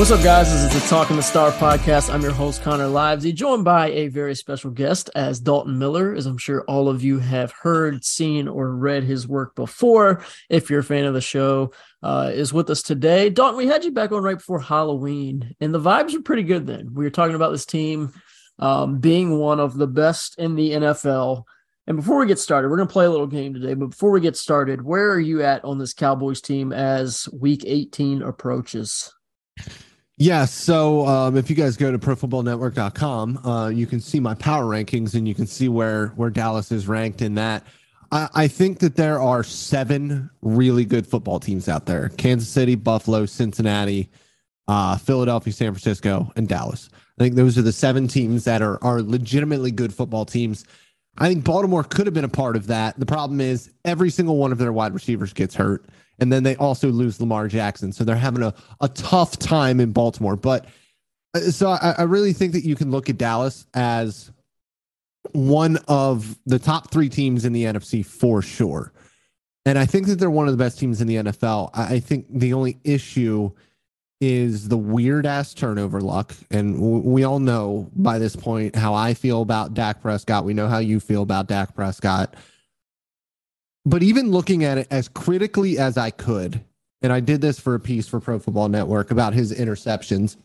What's 0.00 0.12
up, 0.12 0.22
guys? 0.22 0.50
This 0.50 0.74
is 0.74 0.82
the 0.82 0.88
Talking 0.88 1.16
the 1.16 1.22
Star 1.22 1.50
podcast. 1.50 2.10
I'm 2.10 2.22
your 2.22 2.32
host, 2.32 2.62
Connor 2.62 2.86
Livesay, 2.86 3.34
joined 3.34 3.66
by 3.66 3.90
a 3.90 4.08
very 4.08 4.34
special 4.34 4.70
guest 4.70 5.10
as 5.14 5.40
Dalton 5.40 5.78
Miller, 5.78 6.14
as 6.14 6.24
I'm 6.24 6.38
sure 6.38 6.62
all 6.62 6.88
of 6.88 7.04
you 7.04 7.18
have 7.18 7.52
heard, 7.52 8.02
seen, 8.02 8.48
or 8.48 8.74
read 8.74 9.04
his 9.04 9.28
work 9.28 9.54
before. 9.54 10.24
If 10.48 10.70
you're 10.70 10.80
a 10.80 10.84
fan 10.84 11.04
of 11.04 11.12
the 11.12 11.20
show, 11.20 11.72
uh, 12.02 12.30
is 12.32 12.50
with 12.50 12.70
us 12.70 12.80
today. 12.80 13.28
Dalton, 13.28 13.58
we 13.58 13.66
had 13.66 13.84
you 13.84 13.90
back 13.90 14.10
on 14.10 14.22
right 14.22 14.38
before 14.38 14.58
Halloween, 14.58 15.54
and 15.60 15.74
the 15.74 15.78
vibes 15.78 16.14
were 16.14 16.22
pretty 16.22 16.44
good 16.44 16.66
then. 16.66 16.94
We 16.94 17.04
were 17.04 17.10
talking 17.10 17.36
about 17.36 17.50
this 17.50 17.66
team 17.66 18.14
um, 18.58 19.00
being 19.00 19.38
one 19.38 19.60
of 19.60 19.76
the 19.76 19.86
best 19.86 20.38
in 20.38 20.54
the 20.54 20.70
NFL. 20.70 21.44
And 21.86 21.98
before 21.98 22.20
we 22.20 22.26
get 22.26 22.38
started, 22.38 22.70
we're 22.70 22.78
going 22.78 22.88
to 22.88 22.92
play 22.92 23.04
a 23.04 23.10
little 23.10 23.26
game 23.26 23.52
today. 23.52 23.74
But 23.74 23.90
before 23.90 24.12
we 24.12 24.22
get 24.22 24.38
started, 24.38 24.80
where 24.80 25.10
are 25.10 25.20
you 25.20 25.42
at 25.42 25.62
on 25.62 25.76
this 25.76 25.92
Cowboys 25.92 26.40
team 26.40 26.72
as 26.72 27.28
week 27.34 27.64
18 27.66 28.22
approaches? 28.22 29.12
Yeah, 30.20 30.44
so 30.44 31.06
um, 31.06 31.38
if 31.38 31.48
you 31.48 31.56
guys 31.56 31.78
go 31.78 31.90
to 31.90 31.98
profootballnetwork.com, 31.98 33.38
uh, 33.38 33.68
you 33.70 33.86
can 33.86 34.00
see 34.00 34.20
my 34.20 34.34
power 34.34 34.64
rankings 34.64 35.14
and 35.14 35.26
you 35.26 35.34
can 35.34 35.46
see 35.46 35.66
where 35.66 36.08
where 36.08 36.28
Dallas 36.28 36.70
is 36.70 36.86
ranked 36.86 37.22
in 37.22 37.36
that. 37.36 37.64
I, 38.12 38.28
I 38.34 38.46
think 38.46 38.80
that 38.80 38.96
there 38.96 39.18
are 39.18 39.42
seven 39.42 40.28
really 40.42 40.84
good 40.84 41.06
football 41.06 41.40
teams 41.40 41.70
out 41.70 41.86
there: 41.86 42.10
Kansas 42.10 42.50
City, 42.50 42.74
Buffalo, 42.74 43.24
Cincinnati, 43.24 44.10
uh, 44.68 44.98
Philadelphia, 44.98 45.54
San 45.54 45.72
Francisco, 45.72 46.30
and 46.36 46.46
Dallas. 46.46 46.90
I 47.18 47.22
think 47.22 47.36
those 47.36 47.56
are 47.56 47.62
the 47.62 47.72
seven 47.72 48.06
teams 48.06 48.44
that 48.44 48.60
are 48.60 48.78
are 48.84 49.00
legitimately 49.00 49.70
good 49.70 49.94
football 49.94 50.26
teams. 50.26 50.66
I 51.16 51.28
think 51.28 51.44
Baltimore 51.44 51.82
could 51.82 52.06
have 52.06 52.12
been 52.12 52.24
a 52.24 52.28
part 52.28 52.56
of 52.56 52.66
that. 52.66 53.00
The 53.00 53.06
problem 53.06 53.40
is 53.40 53.70
every 53.86 54.10
single 54.10 54.36
one 54.36 54.52
of 54.52 54.58
their 54.58 54.70
wide 54.70 54.92
receivers 54.92 55.32
gets 55.32 55.54
hurt 55.54 55.86
and 56.20 56.32
then 56.32 56.42
they 56.42 56.56
also 56.56 56.88
lose 56.88 57.20
Lamar 57.20 57.48
Jackson. 57.48 57.92
So 57.92 58.04
they're 58.04 58.16
having 58.16 58.42
a, 58.42 58.54
a 58.80 58.88
tough 58.88 59.38
time 59.38 59.80
in 59.80 59.92
Baltimore. 59.92 60.36
But 60.36 60.66
uh, 61.34 61.40
so 61.40 61.70
I, 61.70 61.94
I 61.98 62.02
really 62.02 62.32
think 62.32 62.52
that 62.52 62.64
you 62.64 62.76
can 62.76 62.90
look 62.90 63.08
at 63.08 63.18
Dallas 63.18 63.66
as 63.74 64.30
one 65.32 65.78
of 65.88 66.38
the 66.46 66.58
top 66.58 66.90
three 66.90 67.08
teams 67.08 67.44
in 67.44 67.52
the 67.52 67.64
NFC 67.64 68.04
for 68.04 68.42
sure. 68.42 68.92
And 69.66 69.78
I 69.78 69.86
think 69.86 70.06
that 70.06 70.16
they're 70.16 70.30
one 70.30 70.46
of 70.46 70.52
the 70.52 70.62
best 70.62 70.78
teams 70.78 71.00
in 71.00 71.06
the 71.06 71.16
NFL. 71.16 71.70
I 71.74 72.00
think 72.00 72.26
the 72.30 72.54
only 72.54 72.78
issue 72.82 73.50
is 74.20 74.68
the 74.68 74.76
weird 74.76 75.26
ass 75.26 75.54
turnover 75.54 76.00
luck. 76.00 76.34
And 76.50 76.78
we 76.78 77.24
all 77.24 77.38
know 77.38 77.90
by 77.94 78.18
this 78.18 78.36
point 78.36 78.76
how 78.76 78.94
I 78.94 79.14
feel 79.14 79.42
about 79.42 79.74
Dak 79.74 80.02
Prescott. 80.02 80.44
We 80.44 80.54
know 80.54 80.68
how 80.68 80.78
you 80.78 81.00
feel 81.00 81.22
about 81.22 81.46
Dak 81.46 81.74
Prescott 81.74 82.34
but 83.84 84.02
even 84.02 84.30
looking 84.30 84.64
at 84.64 84.78
it 84.78 84.86
as 84.90 85.08
critically 85.08 85.78
as 85.78 85.96
I 85.96 86.10
could, 86.10 86.62
and 87.02 87.12
I 87.12 87.20
did 87.20 87.40
this 87.40 87.58
for 87.58 87.74
a 87.74 87.80
piece 87.80 88.06
for 88.06 88.20
Pro 88.20 88.38
Football 88.38 88.68
Network 88.68 89.10
about 89.10 89.32
his 89.32 89.52
interceptions, 89.52 90.36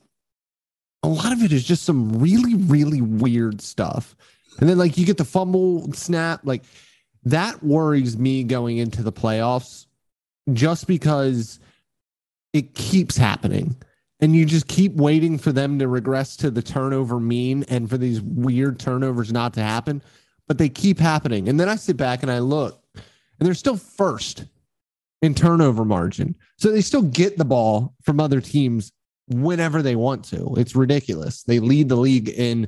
a 1.04 1.08
lot 1.08 1.34
of 1.34 1.44
it 1.44 1.52
is 1.52 1.64
just 1.64 1.84
some 1.84 2.18
really, 2.20 2.56
really 2.56 3.02
weird 3.02 3.62
stuff. 3.62 4.16
And 4.60 4.70
then, 4.70 4.78
like, 4.78 4.98
you 4.98 5.06
get 5.06 5.18
the 5.18 5.26
fumble 5.26 5.92
snap, 5.94 6.42
like, 6.44 6.64
that 7.24 7.62
worries 7.62 8.18
me 8.18 8.44
going 8.44 8.78
into 8.78 9.04
the 9.04 9.12
playoffs 9.12 9.86
just 10.54 10.88
because 10.88 11.60
it 12.54 12.74
keeps 12.74 13.18
happening. 13.18 13.76
And 14.22 14.34
you 14.36 14.46
just 14.46 14.68
keep 14.68 14.94
waiting 14.94 15.38
for 15.38 15.52
them 15.52 15.78
to 15.80 15.88
regress 15.90 16.38
to 16.38 16.50
the 16.50 16.62
turnover 16.62 17.20
mean 17.20 17.66
and 17.68 17.90
for 17.90 17.98
these 17.98 18.22
weird 18.22 18.80
turnovers 18.80 19.32
not 19.34 19.54
to 19.56 19.62
happen. 19.62 20.02
But 20.48 20.58
they 20.58 20.70
keep 20.70 21.00
happening. 21.00 21.50
And 21.50 21.60
then 21.60 21.68
I 21.68 21.76
sit 21.76 21.98
back 21.98 22.24
and 22.24 22.32
I 22.32 22.40
look 22.40 22.82
and 23.40 23.48
they're 23.48 23.54
still 23.54 23.78
first 23.78 24.46
in 25.22 25.34
turnover 25.34 25.86
margin. 25.86 26.36
So 26.58 26.72
they 26.72 26.82
still 26.82 27.02
get 27.02 27.38
the 27.38 27.46
ball 27.46 27.94
from 28.04 28.20
other 28.20 28.42
teams 28.42 28.92
whenever 29.28 29.82
they 29.82 29.96
want 29.96 30.24
to. 30.26 30.54
It's 30.58 30.76
ridiculous. 30.76 31.44
They 31.44 31.60
lead 31.60 31.90
the 31.90 31.96
league 31.96 32.30
in 32.30 32.68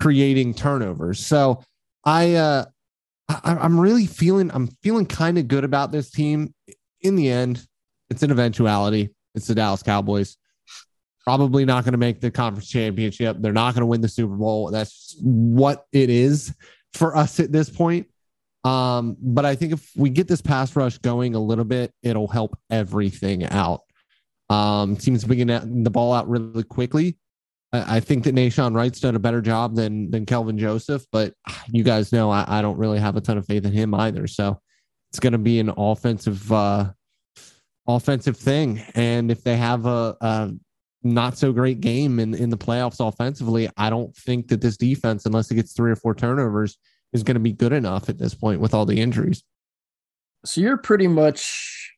creating 0.00 0.54
turnovers. 0.54 1.24
So 1.24 1.62
I 2.04 2.34
uh 2.34 2.64
I, 3.28 3.56
I'm 3.60 3.78
really 3.78 4.06
feeling 4.06 4.50
I'm 4.52 4.68
feeling 4.82 5.06
kind 5.06 5.38
of 5.38 5.48
good 5.48 5.64
about 5.64 5.92
this 5.92 6.10
team. 6.10 6.54
In 7.00 7.16
the 7.16 7.30
end, 7.30 7.66
it's 8.10 8.22
an 8.22 8.30
eventuality. 8.30 9.14
It's 9.34 9.46
the 9.46 9.54
Dallas 9.54 9.82
Cowboys. 9.82 10.36
Probably 11.24 11.64
not 11.64 11.84
going 11.84 11.92
to 11.92 11.98
make 11.98 12.20
the 12.20 12.30
conference 12.30 12.68
championship. 12.68 13.38
They're 13.40 13.52
not 13.52 13.74
going 13.74 13.80
to 13.80 13.86
win 13.86 14.02
the 14.02 14.08
Super 14.08 14.34
Bowl. 14.36 14.70
That's 14.70 15.16
what 15.20 15.86
it 15.92 16.10
is 16.10 16.54
for 16.92 17.16
us 17.16 17.40
at 17.40 17.50
this 17.50 17.70
point. 17.70 18.08
Um, 18.64 19.16
but 19.20 19.44
I 19.44 19.54
think 19.54 19.72
if 19.72 19.90
we 19.94 20.08
get 20.08 20.26
this 20.26 20.40
pass 20.40 20.74
rush 20.74 20.98
going 20.98 21.34
a 21.34 21.38
little 21.38 21.64
bit, 21.64 21.92
it'll 22.02 22.28
help 22.28 22.58
everything 22.70 23.44
out. 23.44 23.82
Um, 24.48 24.96
teams 24.96 25.24
getting 25.24 25.84
the 25.84 25.90
ball 25.90 26.12
out 26.12 26.28
really 26.28 26.64
quickly. 26.64 27.18
I, 27.72 27.96
I 27.96 28.00
think 28.00 28.24
that 28.24 28.34
Nahshon 28.34 28.74
Wright's 28.74 29.00
done 29.00 29.16
a 29.16 29.20
better 29.20 29.42
job 29.42 29.74
than 29.74 30.10
than 30.10 30.24
Kelvin 30.24 30.58
Joseph, 30.58 31.04
but 31.12 31.34
you 31.68 31.82
guys 31.82 32.12
know 32.12 32.30
I, 32.30 32.44
I 32.46 32.62
don't 32.62 32.78
really 32.78 32.98
have 32.98 33.16
a 33.16 33.20
ton 33.20 33.36
of 33.36 33.46
faith 33.46 33.64
in 33.64 33.72
him 33.72 33.94
either. 33.94 34.26
So 34.26 34.60
it's 35.10 35.20
going 35.20 35.32
to 35.32 35.38
be 35.38 35.60
an 35.60 35.72
offensive 35.76 36.50
uh, 36.50 36.90
offensive 37.86 38.36
thing, 38.36 38.82
and 38.94 39.30
if 39.30 39.44
they 39.44 39.56
have 39.56 39.84
a, 39.86 40.16
a 40.20 40.52
not 41.02 41.36
so 41.36 41.52
great 41.52 41.80
game 41.80 42.18
in 42.18 42.34
in 42.34 42.48
the 42.48 42.56
playoffs 42.56 43.06
offensively, 43.06 43.68
I 43.76 43.90
don't 43.90 44.14
think 44.16 44.48
that 44.48 44.60
this 44.60 44.78
defense, 44.78 45.26
unless 45.26 45.50
it 45.50 45.56
gets 45.56 45.74
three 45.74 45.90
or 45.90 45.96
four 45.96 46.14
turnovers 46.14 46.78
is 47.14 47.22
going 47.22 47.36
to 47.36 47.40
be 47.40 47.52
good 47.52 47.72
enough 47.72 48.10
at 48.10 48.18
this 48.18 48.34
point 48.34 48.60
with 48.60 48.74
all 48.74 48.84
the 48.84 49.00
injuries. 49.00 49.42
So 50.44 50.60
you're 50.60 50.76
pretty 50.76 51.08
much 51.08 51.92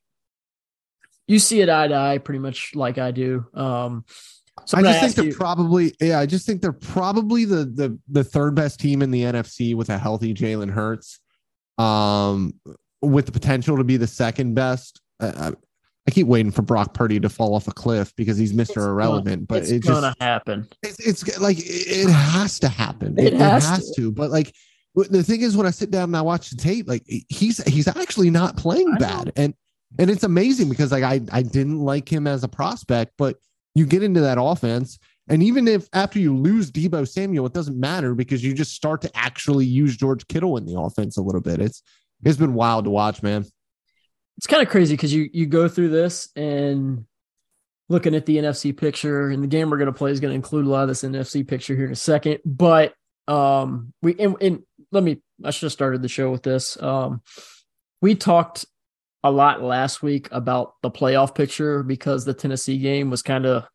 you 1.27 1.39
see 1.39 1.59
it 1.59 1.69
eye 1.69 1.89
to 1.89 1.95
eye, 1.95 2.17
pretty 2.19 2.39
much 2.39 2.71
like 2.73 2.97
I 2.97 3.11
do. 3.11 3.45
Um, 3.53 4.05
so 4.65 4.77
I 4.77 4.81
just 4.81 4.99
think 5.01 5.15
they're 5.15 5.25
you, 5.25 5.35
probably 5.35 5.93
yeah. 5.99 6.19
I 6.19 6.25
just 6.25 6.45
think 6.45 6.61
they're 6.61 6.71
probably 6.71 7.45
the 7.45 7.65
the 7.65 7.99
the 8.07 8.23
third 8.23 8.55
best 8.55 8.79
team 8.79 9.01
in 9.01 9.11
the 9.11 9.23
NFC 9.23 9.75
with 9.75 9.89
a 9.89 9.97
healthy 9.97 10.33
Jalen 10.33 10.71
Hurts, 10.71 11.19
um, 11.77 12.53
with 13.01 13.25
the 13.25 13.31
potential 13.31 13.77
to 13.77 13.83
be 13.83 13.97
the 13.97 14.07
second 14.07 14.55
best. 14.55 15.01
Uh, 15.19 15.51
I 16.07 16.11
keep 16.11 16.25
waiting 16.25 16.51
for 16.51 16.61
Brock 16.61 16.93
Purdy 16.93 17.19
to 17.19 17.29
fall 17.29 17.53
off 17.53 17.67
a 17.67 17.71
cliff 17.71 18.15
because 18.15 18.37
he's 18.37 18.53
Mr. 18.53 18.87
Irrelevant, 18.87 19.47
but 19.47 19.63
it's, 19.63 19.71
it's 19.71 19.87
gonna 19.87 20.15
happen. 20.19 20.67
It's, 20.81 20.99
it's 21.05 21.39
like 21.39 21.57
it 21.59 22.09
has 22.09 22.59
to 22.59 22.69
happen. 22.69 23.19
It, 23.19 23.33
it 23.33 23.33
has, 23.33 23.65
it 23.65 23.67
has 23.67 23.91
to. 23.91 24.01
to. 24.01 24.11
But 24.11 24.31
like 24.31 24.55
the 25.05 25.23
thing 25.23 25.41
is, 25.41 25.55
when 25.55 25.67
I 25.67 25.71
sit 25.71 25.91
down 25.91 26.05
and 26.05 26.17
I 26.17 26.21
watch 26.21 26.49
the 26.49 26.57
tape, 26.57 26.87
like 26.87 27.03
he's 27.05 27.63
he's 27.65 27.87
actually 27.87 28.29
not 28.29 28.57
playing 28.57 28.95
bad, 28.95 29.31
and 29.35 29.53
and 29.99 30.09
it's 30.09 30.23
amazing 30.23 30.69
because 30.69 30.91
like 30.91 31.03
I 31.03 31.21
I 31.31 31.43
didn't 31.43 31.79
like 31.79 32.11
him 32.11 32.25
as 32.25 32.43
a 32.43 32.47
prospect, 32.47 33.13
but 33.17 33.37
you 33.75 33.85
get 33.85 34.01
into 34.01 34.21
that 34.21 34.41
offense, 34.41 34.97
and 35.29 35.43
even 35.43 35.67
if 35.67 35.87
after 35.93 36.19
you 36.19 36.35
lose 36.35 36.71
Deebo 36.71 37.07
Samuel, 37.07 37.45
it 37.45 37.53
doesn't 37.53 37.79
matter 37.79 38.15
because 38.15 38.43
you 38.43 38.53
just 38.53 38.73
start 38.73 39.01
to 39.03 39.11
actually 39.15 39.65
use 39.65 39.95
George 39.95 40.27
Kittle 40.27 40.57
in 40.57 40.65
the 40.65 40.79
offense 40.79 41.17
a 41.17 41.21
little 41.21 41.41
bit. 41.41 41.61
It's 41.61 41.83
it's 42.23 42.37
been 42.37 42.55
wild 42.55 42.85
to 42.85 42.89
watch, 42.89 43.21
man. 43.21 43.45
It's 44.37 44.47
kind 44.47 44.63
of 44.63 44.69
crazy 44.69 44.95
because 44.95 45.13
you 45.13 45.29
you 45.31 45.45
go 45.45 45.67
through 45.67 45.89
this 45.89 46.29
and 46.35 47.05
looking 47.89 48.15
at 48.15 48.25
the 48.25 48.37
NFC 48.37 48.75
picture, 48.75 49.29
and 49.29 49.43
the 49.43 49.47
game 49.47 49.69
we're 49.69 49.77
going 49.77 49.93
to 49.93 49.97
play 49.97 50.09
is 50.09 50.19
going 50.19 50.31
to 50.31 50.35
include 50.35 50.65
a 50.65 50.69
lot 50.69 50.81
of 50.81 50.87
this 50.87 51.03
NFC 51.03 51.47
picture 51.47 51.75
here 51.75 51.85
in 51.85 51.91
a 51.91 51.95
second, 51.95 52.39
but 52.45 52.93
um 53.27 53.93
we 54.01 54.15
and, 54.19 54.37
and 54.41 54.63
let 54.91 55.03
me 55.03 55.21
I 55.43 55.51
should 55.51 55.67
have 55.67 55.73
started 55.73 56.01
the 56.01 56.07
show 56.07 56.31
with 56.31 56.43
this. 56.43 56.81
Um, 56.81 57.21
we 58.01 58.15
talked 58.15 58.65
a 59.23 59.31
lot 59.31 59.61
last 59.61 60.01
week 60.01 60.29
about 60.31 60.73
the 60.81 60.91
playoff 60.91 61.35
picture 61.35 61.83
because 61.83 62.25
the 62.25 62.33
Tennessee 62.33 62.77
game 62.77 63.09
was 63.09 63.21
kind 63.21 63.45
of 63.45 63.65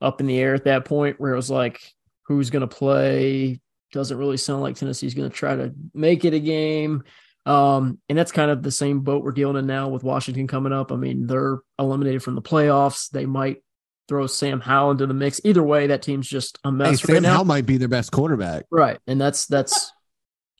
up 0.00 0.20
in 0.20 0.26
the 0.26 0.38
air 0.38 0.54
at 0.54 0.64
that 0.64 0.84
point, 0.84 1.20
where 1.20 1.32
it 1.32 1.36
was 1.36 1.50
like, 1.50 1.80
who's 2.24 2.50
going 2.50 2.60
to 2.60 2.66
play? 2.66 3.60
Doesn't 3.92 4.18
really 4.18 4.36
sound 4.36 4.62
like 4.62 4.76
Tennessee's 4.76 5.14
going 5.14 5.30
to 5.30 5.36
try 5.36 5.56
to 5.56 5.72
make 5.94 6.24
it 6.24 6.34
a 6.34 6.40
game. 6.40 7.04
Um, 7.46 7.98
and 8.08 8.18
that's 8.18 8.32
kind 8.32 8.50
of 8.50 8.62
the 8.62 8.70
same 8.70 9.00
boat 9.00 9.24
we're 9.24 9.32
dealing 9.32 9.56
in 9.56 9.66
now 9.66 9.88
with 9.88 10.04
Washington 10.04 10.46
coming 10.46 10.72
up. 10.72 10.92
I 10.92 10.96
mean, 10.96 11.26
they're 11.26 11.58
eliminated 11.78 12.22
from 12.22 12.34
the 12.34 12.42
playoffs. 12.42 13.10
They 13.10 13.26
might 13.26 13.62
throw 14.08 14.26
Sam 14.26 14.60
Howell 14.60 14.92
into 14.92 15.06
the 15.06 15.14
mix. 15.14 15.40
Either 15.44 15.62
way, 15.62 15.86
that 15.88 16.02
team's 16.02 16.28
just 16.28 16.58
a 16.64 16.70
mess. 16.70 17.00
Hey, 17.00 17.12
right 17.12 17.16
Sam 17.16 17.22
now. 17.22 17.34
Howell 17.34 17.44
might 17.46 17.66
be 17.66 17.78
their 17.78 17.88
best 17.88 18.12
quarterback. 18.12 18.66
Right. 18.70 18.98
And 19.06 19.20
that's 19.20 19.46
that's 19.46 19.92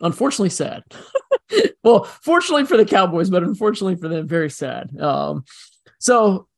unfortunately 0.00 0.50
sad. 0.50 0.82
well, 1.84 2.04
fortunately 2.04 2.64
for 2.64 2.76
the 2.76 2.84
Cowboys, 2.84 3.30
but 3.30 3.42
unfortunately 3.42 3.96
for 3.96 4.08
them, 4.08 4.26
very 4.26 4.50
sad. 4.50 4.98
Um, 5.00 5.44
so 5.98 6.48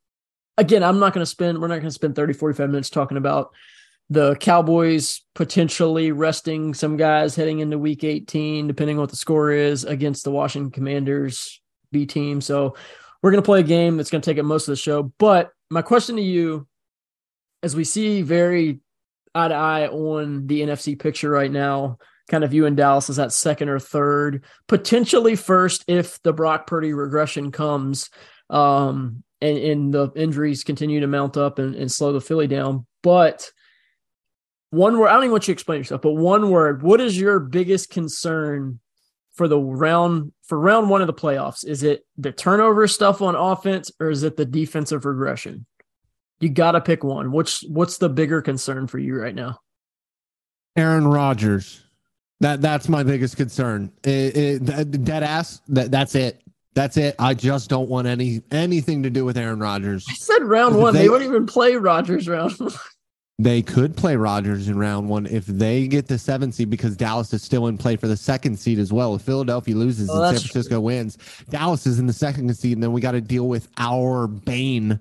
again, 0.57 0.83
I'm 0.83 0.99
not 0.99 1.13
going 1.13 1.23
to 1.23 1.29
spend, 1.29 1.59
we're 1.59 1.67
not 1.67 1.75
going 1.75 1.85
to 1.85 1.91
spend 1.91 2.15
30, 2.15 2.33
45 2.33 2.69
minutes 2.69 2.89
talking 2.89 3.17
about 3.17 3.51
the 4.09 4.35
Cowboys 4.35 5.21
potentially 5.33 6.11
resting 6.11 6.73
some 6.73 6.97
guys 6.97 7.35
heading 7.35 7.59
into 7.59 7.77
week 7.77 8.03
18, 8.03 8.67
depending 8.67 8.97
on 8.97 9.01
what 9.01 9.09
the 9.09 9.15
score 9.15 9.51
is 9.51 9.85
against 9.85 10.23
the 10.23 10.31
Washington 10.31 10.71
Commanders 10.71 11.61
B 11.91 12.05
team. 12.05 12.41
So 12.41 12.75
we're 13.21 13.31
going 13.31 13.41
to 13.41 13.45
play 13.45 13.61
a 13.61 13.63
game 13.63 13.97
that's 13.97 14.09
going 14.09 14.21
to 14.21 14.29
take 14.29 14.37
up 14.37 14.45
most 14.45 14.67
of 14.67 14.73
the 14.73 14.77
show. 14.77 15.13
But 15.17 15.51
my 15.69 15.81
question 15.81 16.17
to 16.17 16.21
you, 16.21 16.67
as 17.63 17.75
we 17.75 17.85
see 17.85 18.21
very 18.21 18.81
eye 19.33 19.47
to 19.47 19.55
eye 19.55 19.87
on 19.87 20.47
the 20.47 20.61
NFC 20.61 20.99
picture 20.99 21.29
right 21.29 21.51
now, 21.51 21.97
kind 22.33 22.43
of 22.43 22.51
you 22.51 22.65
and 22.65 22.75
Dallas 22.75 23.11
as 23.11 23.17
that 23.17 23.31
second 23.31 23.69
or 23.69 23.77
third, 23.77 24.43
potentially 24.67 25.35
first 25.35 25.83
if 25.87 26.19
the 26.23 26.33
Brock 26.33 26.65
Purdy 26.65 26.91
regression 26.91 27.51
comes 27.51 28.09
um, 28.49 29.23
and, 29.39 29.57
and 29.59 29.93
the 29.93 30.11
injuries 30.15 30.63
continue 30.63 30.99
to 31.01 31.05
mount 31.05 31.37
up 31.37 31.59
and, 31.59 31.75
and 31.75 31.91
slow 31.91 32.11
the 32.11 32.19
Philly 32.19 32.47
down. 32.47 32.87
But 33.03 33.51
one 34.71 34.97
word, 34.97 35.09
I 35.09 35.13
don't 35.13 35.25
even 35.25 35.31
want 35.31 35.43
you 35.43 35.53
to 35.53 35.57
explain 35.57 35.77
yourself, 35.77 36.01
but 36.01 36.13
one 36.13 36.49
word, 36.49 36.81
what 36.81 36.99
is 36.99 37.19
your 37.19 37.39
biggest 37.39 37.91
concern 37.91 38.79
for 39.35 39.47
the 39.47 39.59
round 39.59 40.31
for 40.41 40.59
round 40.59 40.89
one 40.89 41.01
of 41.01 41.07
the 41.07 41.13
playoffs? 41.13 41.63
Is 41.63 41.83
it 41.83 42.03
the 42.17 42.31
turnover 42.31 42.87
stuff 42.87 43.21
on 43.21 43.35
offense 43.35 43.91
or 43.99 44.09
is 44.09 44.23
it 44.23 44.37
the 44.37 44.45
defensive 44.45 45.05
regression? 45.05 45.67
You 46.39 46.49
got 46.49 46.71
to 46.71 46.81
pick 46.81 47.03
one. 47.03 47.31
What's 47.31 47.63
what's 47.67 47.99
the 47.99 48.09
bigger 48.09 48.41
concern 48.41 48.87
for 48.87 48.97
you 48.97 49.21
right 49.21 49.35
now? 49.35 49.59
Aaron 50.75 51.07
Rodgers. 51.07 51.82
That 52.43 52.61
that's 52.61 52.89
my 52.89 53.03
biggest 53.03 53.37
concern. 53.37 53.89
It, 54.03 54.67
it, 54.67 55.05
dead 55.05 55.23
ass. 55.23 55.61
That 55.69 55.91
that's 55.91 56.13
it. 56.13 56.41
That's 56.73 56.97
it. 56.97 57.15
I 57.17 57.35
just 57.35 57.69
don't 57.69 57.87
want 57.87 58.05
any 58.05 58.41
anything 58.51 59.01
to 59.03 59.09
do 59.09 59.23
with 59.23 59.37
Aaron 59.37 59.59
Rodgers. 59.59 60.05
I 60.09 60.13
said 60.15 60.43
round 60.43 60.77
one. 60.77 60.93
They, 60.93 61.03
they 61.03 61.09
won't 61.09 61.23
even 61.23 61.45
play 61.45 61.77
Rodgers 61.77 62.27
round 62.27 62.51
one. 62.59 62.73
They 63.39 63.61
could 63.61 63.95
play 63.95 64.17
Rodgers 64.17 64.67
in 64.67 64.77
round 64.77 65.07
one 65.07 65.25
if 65.25 65.45
they 65.45 65.87
get 65.87 66.07
the 66.07 66.17
seven 66.17 66.51
seed 66.51 66.69
because 66.69 66.97
Dallas 66.97 67.31
is 67.33 67.41
still 67.41 67.67
in 67.67 67.77
play 67.77 67.95
for 67.95 68.09
the 68.09 68.17
second 68.17 68.59
seed 68.59 68.77
as 68.77 68.91
well. 68.91 69.15
If 69.15 69.21
Philadelphia 69.21 69.75
loses 69.75 70.09
oh, 70.09 70.21
and 70.21 70.37
San 70.37 70.47
Francisco 70.49 70.75
true. 70.75 70.81
wins, 70.81 71.17
Dallas 71.49 71.87
is 71.87 71.97
in 71.97 72.07
the 72.07 72.13
second 72.13 72.53
seed, 72.57 72.73
and 72.73 72.83
then 72.83 72.91
we 72.91 72.99
got 72.99 73.13
to 73.13 73.21
deal 73.21 73.47
with 73.47 73.69
our 73.77 74.27
Bane 74.27 74.99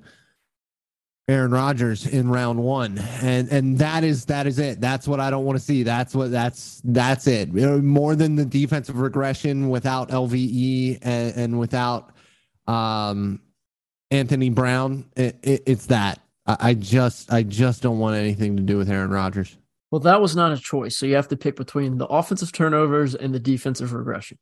Aaron 1.28 1.52
Rodgers 1.52 2.06
in 2.06 2.28
round 2.28 2.58
one, 2.58 2.98
and 3.22 3.48
and 3.50 3.78
that 3.78 4.02
is 4.02 4.24
that 4.24 4.46
is 4.48 4.58
it. 4.58 4.80
That's 4.80 5.06
what 5.06 5.20
I 5.20 5.30
don't 5.30 5.44
want 5.44 5.56
to 5.56 5.64
see. 5.64 5.84
That's 5.84 6.14
what 6.14 6.32
that's 6.32 6.82
that's 6.84 7.28
it. 7.28 7.52
More 7.54 8.16
than 8.16 8.34
the 8.34 8.44
defensive 8.44 8.98
regression 8.98 9.70
without 9.70 10.08
LVE 10.08 10.98
and, 11.00 11.36
and 11.36 11.58
without 11.60 12.12
um, 12.66 13.40
Anthony 14.10 14.50
Brown, 14.50 15.04
it, 15.16 15.38
it, 15.42 15.62
it's 15.66 15.86
that. 15.86 16.20
I, 16.46 16.56
I 16.60 16.74
just 16.74 17.32
I 17.32 17.44
just 17.44 17.82
don't 17.82 18.00
want 18.00 18.16
anything 18.16 18.56
to 18.56 18.62
do 18.62 18.76
with 18.76 18.90
Aaron 18.90 19.10
Rodgers. 19.10 19.56
Well, 19.92 20.00
that 20.00 20.20
was 20.20 20.34
not 20.34 20.52
a 20.52 20.58
choice. 20.58 20.96
So 20.96 21.06
you 21.06 21.14
have 21.14 21.28
to 21.28 21.36
pick 21.36 21.54
between 21.54 21.98
the 21.98 22.06
offensive 22.06 22.50
turnovers 22.50 23.14
and 23.14 23.32
the 23.32 23.38
defensive 23.38 23.92
regression. 23.92 24.38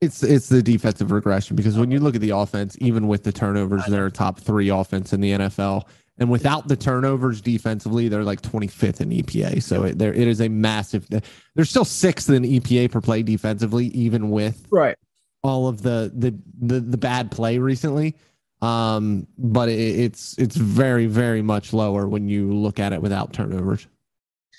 It's 0.00 0.22
it's 0.22 0.48
the 0.48 0.62
defensive 0.62 1.10
regression 1.10 1.54
because 1.54 1.76
when 1.76 1.90
you 1.90 2.00
look 2.00 2.14
at 2.14 2.20
the 2.22 2.30
offense, 2.30 2.76
even 2.80 3.08
with 3.08 3.24
the 3.24 3.32
turnovers, 3.32 3.84
they're 3.86 4.08
top 4.10 4.40
three 4.40 4.70
offense 4.70 5.12
in 5.12 5.20
the 5.20 5.32
NFL. 5.32 5.84
And 6.18 6.30
without 6.30 6.68
the 6.68 6.76
turnovers 6.76 7.40
defensively, 7.40 8.08
they're 8.08 8.22
like 8.22 8.40
25th 8.40 9.00
in 9.00 9.10
EPA. 9.10 9.62
So 9.62 9.82
it, 9.82 9.98
there 9.98 10.14
it 10.14 10.28
is 10.28 10.40
a 10.40 10.48
massive. 10.48 11.08
They're 11.54 11.64
still 11.64 11.84
sixth 11.84 12.30
in 12.30 12.44
EPA 12.44 12.92
per 12.92 13.00
play 13.00 13.22
defensively, 13.22 13.86
even 13.86 14.30
with 14.30 14.66
right 14.70 14.96
all 15.42 15.68
of 15.68 15.82
the 15.82 16.12
the 16.14 16.36
the, 16.60 16.80
the 16.80 16.96
bad 16.96 17.30
play 17.30 17.58
recently. 17.58 18.16
Um, 18.62 19.26
but 19.36 19.68
it, 19.68 19.78
it's 19.78 20.38
it's 20.38 20.56
very 20.56 21.06
very 21.06 21.42
much 21.42 21.72
lower 21.72 22.08
when 22.08 22.28
you 22.28 22.52
look 22.52 22.78
at 22.78 22.92
it 22.92 23.02
without 23.02 23.32
turnovers. 23.32 23.86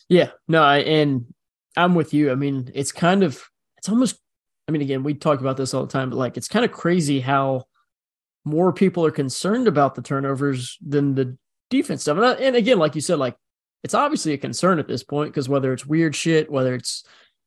Yeah, 0.07 0.31
no, 0.47 0.61
I, 0.61 0.77
and 0.79 1.25
I'm 1.75 1.95
with 1.95 2.13
you. 2.13 2.31
I 2.31 2.35
mean, 2.35 2.69
it's 2.73 2.91
kind 2.91 3.23
of 3.23 3.43
it's 3.77 3.89
almost. 3.89 4.19
I 4.67 4.71
mean, 4.71 4.81
again, 4.81 5.03
we 5.03 5.13
talk 5.13 5.41
about 5.41 5.57
this 5.57 5.73
all 5.73 5.85
the 5.85 5.91
time, 5.91 6.09
but 6.09 6.17
like 6.17 6.37
it's 6.37 6.47
kind 6.47 6.65
of 6.65 6.71
crazy 6.71 7.19
how 7.19 7.65
more 8.45 8.73
people 8.73 9.05
are 9.05 9.11
concerned 9.11 9.67
about 9.67 9.95
the 9.95 10.01
turnovers 10.01 10.77
than 10.85 11.15
the 11.15 11.37
defense 11.69 12.03
stuff. 12.03 12.17
And, 12.17 12.39
and 12.39 12.55
again, 12.55 12.79
like 12.79 12.95
you 12.95 13.01
said, 13.01 13.19
like 13.19 13.35
it's 13.83 13.93
obviously 13.93 14.33
a 14.33 14.37
concern 14.37 14.79
at 14.79 14.87
this 14.87 15.03
point 15.03 15.31
because 15.31 15.49
whether 15.49 15.73
it's 15.73 15.85
weird 15.85 16.15
shit, 16.15 16.51
whether 16.51 16.75
it's 16.75 17.03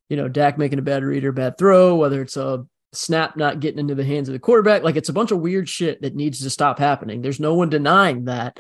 you 0.09 0.17
know 0.17 0.29
Dak 0.29 0.59
making 0.59 0.79
a 0.79 0.83
bad 0.83 1.05
read 1.05 1.25
or 1.25 1.33
bad 1.33 1.59
throw, 1.59 1.97
whether 1.97 2.23
it's 2.23 2.37
a 2.37 2.65
snap 2.93 3.37
not 3.37 3.61
getting 3.61 3.81
into 3.81 3.95
the 3.95 4.05
hands 4.05 4.29
of 4.29 4.33
the 4.33 4.39
quarterback, 4.39 4.83
like 4.83 4.97
it's 4.97 5.09
a 5.09 5.15
bunch 5.15 5.31
of 5.31 5.41
weird 5.41 5.69
shit 5.69 6.03
that 6.03 6.15
needs 6.15 6.41
to 6.41 6.51
stop 6.51 6.79
happening. 6.79 7.23
There's 7.23 7.41
no 7.41 7.55
one 7.55 7.69
denying 7.69 8.25
that, 8.25 8.59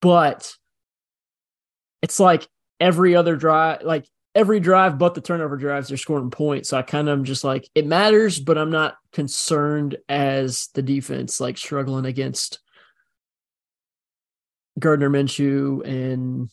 but 0.00 0.52
it's 2.02 2.20
like 2.20 2.46
every 2.80 3.14
other 3.14 3.36
drive, 3.36 3.82
like 3.82 4.06
every 4.34 4.60
drive 4.60 4.98
but 4.98 5.14
the 5.14 5.20
turnover 5.20 5.56
drives, 5.56 5.88
they're 5.88 5.96
scoring 5.96 6.30
points. 6.30 6.70
So 6.70 6.78
I 6.78 6.82
kind 6.82 7.08
of 7.08 7.18
am 7.18 7.24
just 7.24 7.44
like 7.44 7.68
it 7.74 7.86
matters, 7.86 8.40
but 8.40 8.58
I'm 8.58 8.70
not 8.70 8.96
concerned 9.12 9.96
as 10.08 10.68
the 10.74 10.82
defense 10.82 11.40
like 11.40 11.56
struggling 11.56 12.04
against 12.04 12.58
Gardner 14.78 15.10
Minshew 15.10 15.86
and 15.86 16.48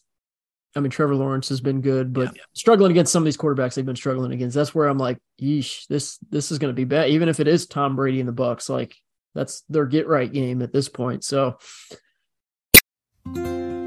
I 0.76 0.80
mean 0.82 0.92
Trevor 0.92 1.16
Lawrence 1.16 1.50
has 1.50 1.62
been 1.62 1.82
good, 1.82 2.14
but 2.14 2.36
yeah. 2.36 2.42
struggling 2.54 2.92
against 2.92 3.12
some 3.12 3.24
of 3.24 3.26
these 3.26 3.38
quarterbacks 3.38 3.74
they've 3.74 3.86
been 3.86 3.96
struggling 3.96 4.32
against. 4.32 4.56
That's 4.56 4.76
where 4.76 4.88
I'm 4.88 4.98
like, 4.98 5.18
yeesh, 5.42 5.88
this 5.88 6.18
this 6.30 6.52
is 6.52 6.60
going 6.60 6.74
to 6.74 6.76
be 6.76 6.86
bad. 6.86 7.10
Even 7.10 7.30
if 7.30 7.40
it 7.40 7.48
is 7.48 7.66
Tom 7.66 7.96
Brady 7.96 8.20
and 8.20 8.30
the 8.30 8.34
Bucs, 8.34 8.70
like 8.70 8.96
that's 9.36 9.62
their 9.70 9.86
get 9.86 10.08
right 10.08 10.32
game 10.32 10.62
at 10.62 10.74
this 10.74 10.90
point. 10.90 11.24
So 11.24 11.58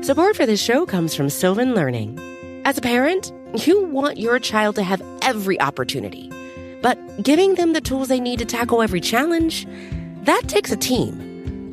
support 0.03 0.37
for 0.37 0.47
this 0.47 0.63
show 0.63 0.87
comes 0.87 1.15
from 1.15 1.31
Sylvan 1.31 1.75
Learning. 1.75 2.19
As 2.65 2.79
a 2.79 2.83
parent, 2.83 3.33
you 3.67 3.85
want 3.87 4.19
your 4.19 4.39
child 4.39 4.77
to 4.77 4.83
have 4.83 5.03
every 5.21 5.61
opportunity, 5.61 6.31
but 6.81 7.23
giving 7.23 7.55
them 7.57 7.73
the 7.73 7.81
tools 7.81 8.09
they 8.09 8.21
need 8.21 8.39
to 8.39 8.45
tackle 8.45 8.83
every 8.83 9.01
challenge 9.01 9.67
that 10.23 10.43
takes 10.47 10.71
a 10.71 10.77
team. 10.77 11.32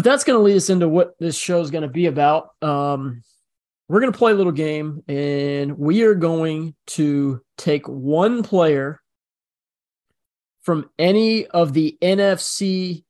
But 0.00 0.04
that's 0.04 0.24
going 0.24 0.38
to 0.38 0.42
lead 0.42 0.56
us 0.56 0.70
into 0.70 0.88
what 0.88 1.18
this 1.18 1.36
show 1.36 1.60
is 1.60 1.70
going 1.70 1.82
to 1.82 1.88
be 1.88 2.06
about. 2.06 2.52
Um, 2.62 3.22
we're 3.86 4.00
going 4.00 4.10
to 4.10 4.18
play 4.18 4.32
a 4.32 4.34
little 4.34 4.50
game, 4.50 5.02
and 5.06 5.76
we 5.76 6.04
are 6.04 6.14
going 6.14 6.74
to 6.86 7.42
take 7.58 7.86
one 7.86 8.42
player 8.42 9.02
from 10.62 10.88
any 10.98 11.46
of 11.46 11.74
the 11.74 11.98
NFC 12.00 13.04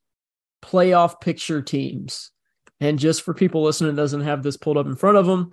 playoff 0.64 1.20
picture 1.20 1.62
teams. 1.62 2.32
And 2.80 2.98
just 2.98 3.22
for 3.22 3.34
people 3.34 3.62
listening 3.62 3.94
doesn't 3.94 4.22
have 4.22 4.42
this 4.42 4.56
pulled 4.56 4.76
up 4.76 4.86
in 4.86 4.96
front 4.96 5.16
of 5.16 5.26
them, 5.26 5.52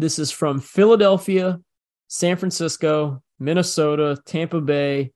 this 0.00 0.18
is 0.18 0.32
from 0.32 0.58
Philadelphia, 0.58 1.60
San 2.08 2.36
Francisco, 2.36 3.22
Minnesota, 3.38 4.18
Tampa 4.26 4.60
Bay, 4.60 5.12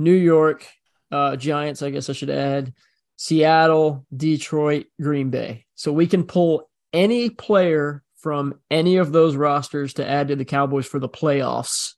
New 0.00 0.14
York, 0.14 0.66
uh, 1.12 1.36
Giants, 1.36 1.80
I 1.80 1.90
guess 1.90 2.10
I 2.10 2.12
should 2.12 2.30
add, 2.30 2.74
Seattle, 3.16 4.06
Detroit, 4.14 4.86
Green 5.00 5.30
Bay. 5.30 5.66
So 5.74 5.92
we 5.92 6.06
can 6.06 6.24
pull 6.24 6.70
any 6.92 7.30
player 7.30 8.02
from 8.16 8.54
any 8.70 8.96
of 8.96 9.12
those 9.12 9.36
rosters 9.36 9.94
to 9.94 10.08
add 10.08 10.28
to 10.28 10.36
the 10.36 10.44
Cowboys 10.44 10.86
for 10.86 10.98
the 10.98 11.08
playoffs. 11.08 11.92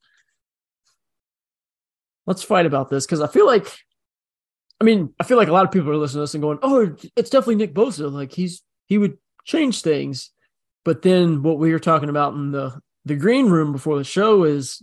Let's 2.26 2.42
fight 2.42 2.66
about 2.66 2.90
this 2.90 3.06
because 3.06 3.20
I 3.20 3.26
feel 3.26 3.46
like, 3.46 3.66
I 4.80 4.84
mean, 4.84 5.14
I 5.18 5.24
feel 5.24 5.38
like 5.38 5.48
a 5.48 5.52
lot 5.52 5.64
of 5.64 5.72
people 5.72 5.90
are 5.90 5.96
listening 5.96 6.18
to 6.18 6.22
this 6.22 6.34
and 6.34 6.42
going, 6.42 6.58
"Oh, 6.62 6.94
it's 7.16 7.30
definitely 7.30 7.56
Nick 7.56 7.74
Bosa. 7.74 8.12
Like 8.12 8.32
he's 8.32 8.62
he 8.86 8.98
would 8.98 9.16
change 9.44 9.80
things." 9.80 10.30
But 10.84 11.02
then 11.02 11.42
what 11.42 11.58
we 11.58 11.72
were 11.72 11.78
talking 11.78 12.10
about 12.10 12.34
in 12.34 12.52
the 12.52 12.78
the 13.04 13.16
green 13.16 13.46
room 13.46 13.72
before 13.72 13.96
the 13.96 14.04
show 14.04 14.44
is 14.44 14.82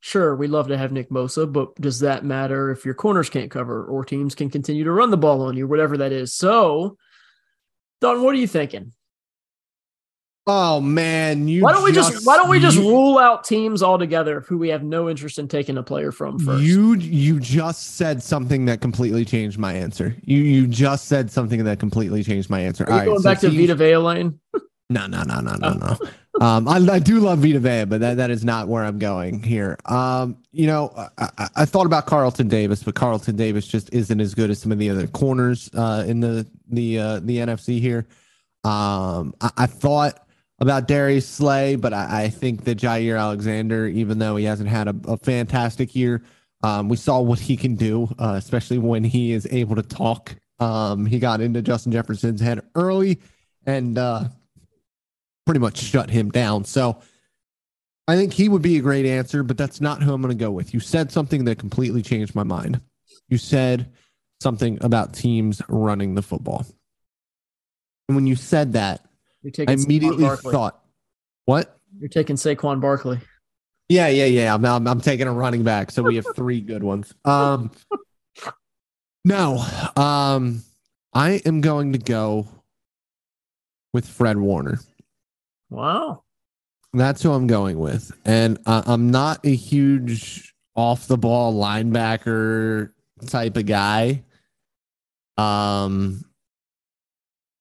sure, 0.00 0.36
we'd 0.36 0.50
love 0.50 0.68
to 0.68 0.78
have 0.78 0.92
Nick 0.92 1.10
Bosa, 1.10 1.50
but 1.50 1.74
does 1.76 2.00
that 2.00 2.24
matter 2.24 2.70
if 2.70 2.84
your 2.84 2.94
corners 2.94 3.30
can't 3.30 3.50
cover 3.50 3.84
or 3.84 4.04
teams 4.04 4.34
can 4.34 4.50
continue 4.50 4.84
to 4.84 4.92
run 4.92 5.10
the 5.10 5.16
ball 5.16 5.42
on 5.42 5.56
you, 5.56 5.66
whatever 5.66 5.96
that 5.98 6.12
is? 6.12 6.34
So, 6.34 6.96
Don, 8.00 8.22
what 8.22 8.34
are 8.34 8.38
you 8.38 8.46
thinking? 8.46 8.92
Oh 10.50 10.80
man, 10.80 11.46
you 11.46 11.62
why 11.62 11.72
don't 11.72 11.84
we 11.84 11.92
just, 11.92 12.26
why 12.26 12.38
don't 12.38 12.48
we 12.48 12.58
just 12.58 12.78
you, 12.78 12.88
rule 12.88 13.18
out 13.18 13.44
teams 13.44 13.82
altogether 13.82 14.40
who 14.40 14.56
we 14.56 14.70
have 14.70 14.82
no 14.82 15.10
interest 15.10 15.38
in 15.38 15.46
taking 15.46 15.76
a 15.76 15.82
player 15.82 16.10
from 16.10 16.38
first? 16.38 16.62
You 16.62 16.94
you 16.94 17.38
just 17.38 17.96
said 17.96 18.22
something 18.22 18.64
that 18.64 18.80
completely 18.80 19.26
changed 19.26 19.58
my 19.58 19.74
answer. 19.74 20.16
You 20.22 20.38
you 20.38 20.66
just 20.66 21.04
said 21.04 21.30
something 21.30 21.64
that 21.64 21.78
completely 21.78 22.24
changed 22.24 22.48
my 22.48 22.60
answer. 22.60 22.84
Are 22.84 22.92
All 22.92 23.04
going 23.04 23.16
right, 23.16 23.24
back 23.24 23.40
so 23.40 23.50
to 23.50 23.56
Vita 23.56 23.74
Vea 23.74 23.98
lane? 23.98 24.40
No, 24.90 25.06
no, 25.06 25.22
no, 25.22 25.40
no, 25.40 25.54
no, 25.56 25.74
no. 25.74 25.98
um, 26.40 26.68
I, 26.68 26.76
I 26.76 26.98
do 26.98 27.20
love 27.20 27.40
Vita 27.40 27.58
Vea, 27.58 27.84
but 27.84 28.00
that, 28.00 28.16
that 28.16 28.30
is 28.30 28.44
not 28.44 28.68
where 28.68 28.84
I'm 28.84 28.98
going 28.98 29.42
here. 29.42 29.76
Um, 29.86 30.36
you 30.52 30.66
know, 30.66 30.92
I, 31.18 31.48
I 31.56 31.64
thought 31.64 31.86
about 31.86 32.06
Carlton 32.06 32.48
Davis, 32.48 32.82
but 32.82 32.94
Carlton 32.94 33.36
Davis 33.36 33.66
just 33.66 33.92
isn't 33.92 34.20
as 34.20 34.34
good 34.34 34.50
as 34.50 34.60
some 34.60 34.72
of 34.72 34.78
the 34.78 34.90
other 34.90 35.06
corners 35.06 35.70
uh, 35.74 36.04
in 36.06 36.20
the 36.20 36.46
the 36.68 36.98
uh, 36.98 37.20
the 37.20 37.38
NFC 37.38 37.80
here. 37.80 38.06
Um, 38.64 39.34
I, 39.40 39.50
I 39.56 39.66
thought 39.66 40.26
about 40.60 40.88
Darius 40.88 41.26
Slay, 41.26 41.76
but 41.76 41.92
I, 41.92 42.28
think 42.28 42.64
that 42.64 42.78
Jaire 42.78 43.18
Alexander, 43.18 43.86
even 43.86 44.18
though 44.18 44.36
he 44.36 44.44
hasn't 44.44 44.68
had 44.68 44.88
a, 44.88 44.94
a 45.06 45.16
fantastic 45.16 45.94
year, 45.94 46.24
um, 46.62 46.88
we 46.88 46.96
saw 46.96 47.20
what 47.20 47.38
he 47.38 47.56
can 47.56 47.76
do, 47.76 48.08
uh, 48.18 48.34
especially 48.36 48.78
when 48.78 49.04
he 49.04 49.32
is 49.32 49.46
able 49.52 49.76
to 49.76 49.82
talk. 49.82 50.34
Um, 50.58 51.06
he 51.06 51.20
got 51.20 51.40
into 51.40 51.62
Justin 51.62 51.92
Jefferson's 51.92 52.40
head 52.40 52.60
early 52.74 53.20
and 53.66 53.96
uh, 53.98 54.24
pretty 55.48 55.60
much 55.60 55.78
shut 55.78 56.10
him 56.10 56.28
down. 56.28 56.62
So 56.62 56.98
I 58.06 58.16
think 58.16 58.34
he 58.34 58.50
would 58.50 58.60
be 58.60 58.76
a 58.76 58.82
great 58.82 59.06
answer, 59.06 59.42
but 59.42 59.56
that's 59.56 59.80
not 59.80 60.02
who 60.02 60.12
I'm 60.12 60.20
going 60.20 60.36
to 60.36 60.44
go 60.44 60.50
with. 60.50 60.74
You 60.74 60.80
said 60.80 61.10
something 61.10 61.46
that 61.46 61.58
completely 61.58 62.02
changed 62.02 62.34
my 62.34 62.42
mind. 62.42 62.82
You 63.30 63.38
said 63.38 63.90
something 64.42 64.76
about 64.82 65.14
teams 65.14 65.62
running 65.70 66.14
the 66.14 66.20
football. 66.20 66.66
And 68.10 68.14
when 68.14 68.26
you 68.26 68.36
said 68.36 68.74
that, 68.74 69.06
I 69.66 69.72
immediately 69.72 70.28
thought, 70.36 70.82
what? 71.46 71.78
You're 71.98 72.10
taking 72.10 72.36
Saquon 72.36 72.82
Barkley. 72.82 73.18
Yeah, 73.88 74.08
yeah, 74.08 74.26
yeah. 74.26 74.52
I'm, 74.52 74.62
I'm, 74.66 74.86
I'm 74.86 75.00
taking 75.00 75.28
a 75.28 75.32
running 75.32 75.62
back. 75.62 75.90
So 75.92 76.02
we 76.02 76.16
have 76.16 76.26
three 76.36 76.60
good 76.60 76.82
ones. 76.82 77.14
Um, 77.24 77.70
no, 79.24 79.64
um, 79.96 80.62
I 81.14 81.40
am 81.46 81.62
going 81.62 81.94
to 81.94 81.98
go 81.98 82.46
with 83.94 84.06
Fred 84.06 84.36
Warner. 84.36 84.78
Wow. 85.70 86.22
That's 86.92 87.22
who 87.22 87.32
I'm 87.32 87.46
going 87.46 87.78
with. 87.78 88.12
And 88.24 88.58
uh, 88.66 88.82
I'm 88.86 89.10
not 89.10 89.44
a 89.44 89.54
huge 89.54 90.54
off 90.74 91.06
the 91.06 91.18
ball 91.18 91.54
linebacker 91.54 92.92
type 93.26 93.56
of 93.56 93.66
guy. 93.66 94.22
Um, 95.36 96.24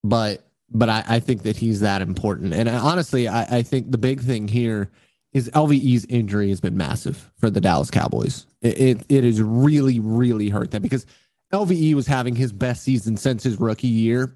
but 0.03 0.43
but 0.69 0.89
I, 0.89 1.03
I 1.07 1.19
think 1.19 1.43
that 1.43 1.57
he's 1.57 1.79
that 1.81 2.01
important. 2.01 2.53
And 2.53 2.69
I, 2.69 2.77
honestly, 2.77 3.27
I, 3.27 3.57
I 3.57 3.61
think 3.63 3.91
the 3.91 3.97
big 3.97 4.21
thing 4.21 4.47
here 4.47 4.91
is 5.33 5.49
LVE's 5.51 6.05
injury 6.05 6.49
has 6.49 6.59
been 6.59 6.75
massive 6.75 7.31
for 7.37 7.49
the 7.49 7.61
Dallas 7.61 7.91
Cowboys. 7.91 8.45
It, 8.61 8.79
it, 8.79 9.05
it 9.09 9.23
has 9.23 9.41
really, 9.41 9.99
really 9.99 10.49
hurt 10.49 10.71
them 10.71 10.81
because 10.81 11.05
LVE 11.53 11.93
was 11.93 12.07
having 12.07 12.35
his 12.35 12.51
best 12.51 12.83
season 12.83 13.17
since 13.17 13.43
his 13.43 13.59
rookie 13.59 13.87
year. 13.87 14.35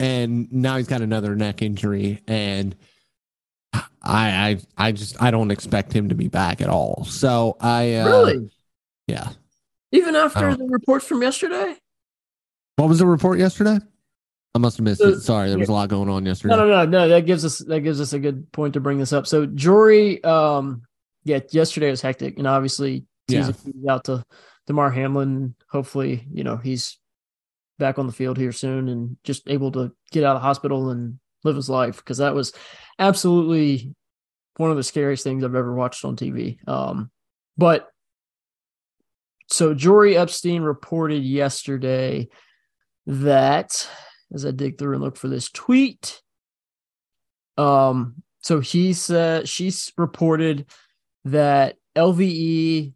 And 0.00 0.52
now 0.52 0.76
he's 0.76 0.86
got 0.86 1.02
another 1.02 1.34
neck 1.34 1.62
injury. 1.62 2.22
And 2.26 2.76
I, 3.72 3.80
I, 4.02 4.58
I 4.76 4.92
just, 4.92 5.20
I 5.20 5.30
don't 5.30 5.50
expect 5.50 5.92
him 5.92 6.08
to 6.10 6.14
be 6.14 6.28
back 6.28 6.60
at 6.60 6.68
all. 6.68 7.04
So 7.04 7.56
I, 7.60 7.96
uh, 7.96 8.06
really, 8.06 8.50
yeah. 9.06 9.30
Even 9.92 10.14
after 10.14 10.54
the 10.54 10.66
reports 10.66 11.06
from 11.06 11.22
yesterday? 11.22 11.76
What 12.76 12.88
was 12.88 12.98
the 12.98 13.06
report 13.06 13.38
yesterday? 13.38 13.78
I 14.54 14.58
must 14.58 14.76
have 14.76 14.84
missed 14.84 15.00
so, 15.00 15.08
it. 15.08 15.20
Sorry, 15.20 15.48
there 15.48 15.58
was 15.58 15.68
a 15.68 15.72
lot 15.72 15.88
going 15.88 16.08
on 16.08 16.24
yesterday. 16.26 16.54
No, 16.54 16.66
no, 16.66 16.84
no, 16.84 16.84
no. 16.84 17.08
That 17.08 17.26
gives 17.26 17.44
us 17.44 17.58
that 17.58 17.80
gives 17.80 18.00
us 18.00 18.12
a 18.12 18.18
good 18.18 18.50
point 18.52 18.74
to 18.74 18.80
bring 18.80 18.98
this 18.98 19.12
up. 19.12 19.26
So 19.26 19.46
Jori, 19.46 20.24
um, 20.24 20.82
yeah, 21.24 21.40
yesterday 21.50 21.90
was 21.90 22.00
hectic, 22.00 22.38
and 22.38 22.46
obviously 22.46 23.04
yeah. 23.28 23.50
out 23.88 24.04
to 24.04 24.24
Damar 24.66 24.90
Hamlin. 24.90 25.54
Hopefully, 25.70 26.26
you 26.32 26.44
know 26.44 26.56
he's 26.56 26.98
back 27.78 27.98
on 27.98 28.06
the 28.06 28.12
field 28.12 28.36
here 28.36 28.52
soon 28.52 28.88
and 28.88 29.16
just 29.24 29.48
able 29.48 29.72
to 29.72 29.92
get 30.10 30.24
out 30.24 30.36
of 30.36 30.42
the 30.42 30.46
hospital 30.46 30.90
and 30.90 31.18
live 31.44 31.56
his 31.56 31.70
life 31.70 31.96
because 31.98 32.18
that 32.18 32.34
was 32.34 32.52
absolutely 32.98 33.94
one 34.56 34.70
of 34.70 34.76
the 34.76 34.82
scariest 34.82 35.24
things 35.24 35.44
I've 35.44 35.54
ever 35.54 35.74
watched 35.74 36.04
on 36.04 36.16
TV. 36.16 36.58
Um, 36.68 37.10
but 37.56 37.88
so 39.50 39.74
Jori 39.74 40.16
Epstein 40.16 40.62
reported 40.62 41.22
yesterday 41.22 42.28
that 43.06 43.88
as 44.32 44.44
I 44.44 44.50
dig 44.50 44.78
through 44.78 44.94
and 44.94 45.02
look 45.02 45.16
for 45.16 45.28
this 45.28 45.50
tweet. 45.50 46.20
Um, 47.56 48.22
so 48.40 48.60
he 48.60 48.92
said 48.92 49.48
she's 49.48 49.92
reported 49.96 50.66
that 51.24 51.76
LVE 51.96 52.92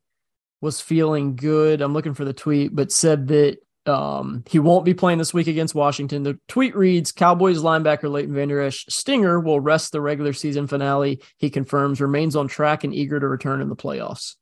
was 0.61 0.81
feeling 0.81 1.37
good. 1.37 1.81
I'm 1.81 1.95
looking 1.95 2.15
for 2.15 2.25
the 2.25 2.33
tweet, 2.33 2.75
but 2.75 2.93
said 2.93 3.29
that 3.29 3.59
um, 3.87 4.45
he 4.49 4.59
won't 4.59 4.85
be 4.85 4.95
playing 4.95 5.19
this 5.19 5.35
week 5.35 5.47
against 5.47 5.75
Washington. 5.75 6.23
The 6.23 6.39
tweet 6.49 6.77
reads 6.77 7.12
Cowboys 7.12 7.59
linebacker 7.59 8.11
Leighton 8.11 8.35
Vander 8.35 8.61
Esch 8.61 8.87
Stinger 8.89 9.41
will 9.41 9.61
rest 9.61 9.93
the 9.93 10.01
regular 10.01 10.33
season 10.33 10.67
finale. 10.67 11.21
He 11.39 11.51
confirms 11.51 12.01
remains 12.01 12.37
on 12.37 12.49
track 12.49 12.85
and 12.85 12.95
eager 12.95 13.19
to 13.19 13.27
return 13.27 13.61
in 13.61 13.69
the 13.69 13.77
playoffs. 13.77 14.37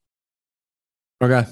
Okay. 1.23 1.45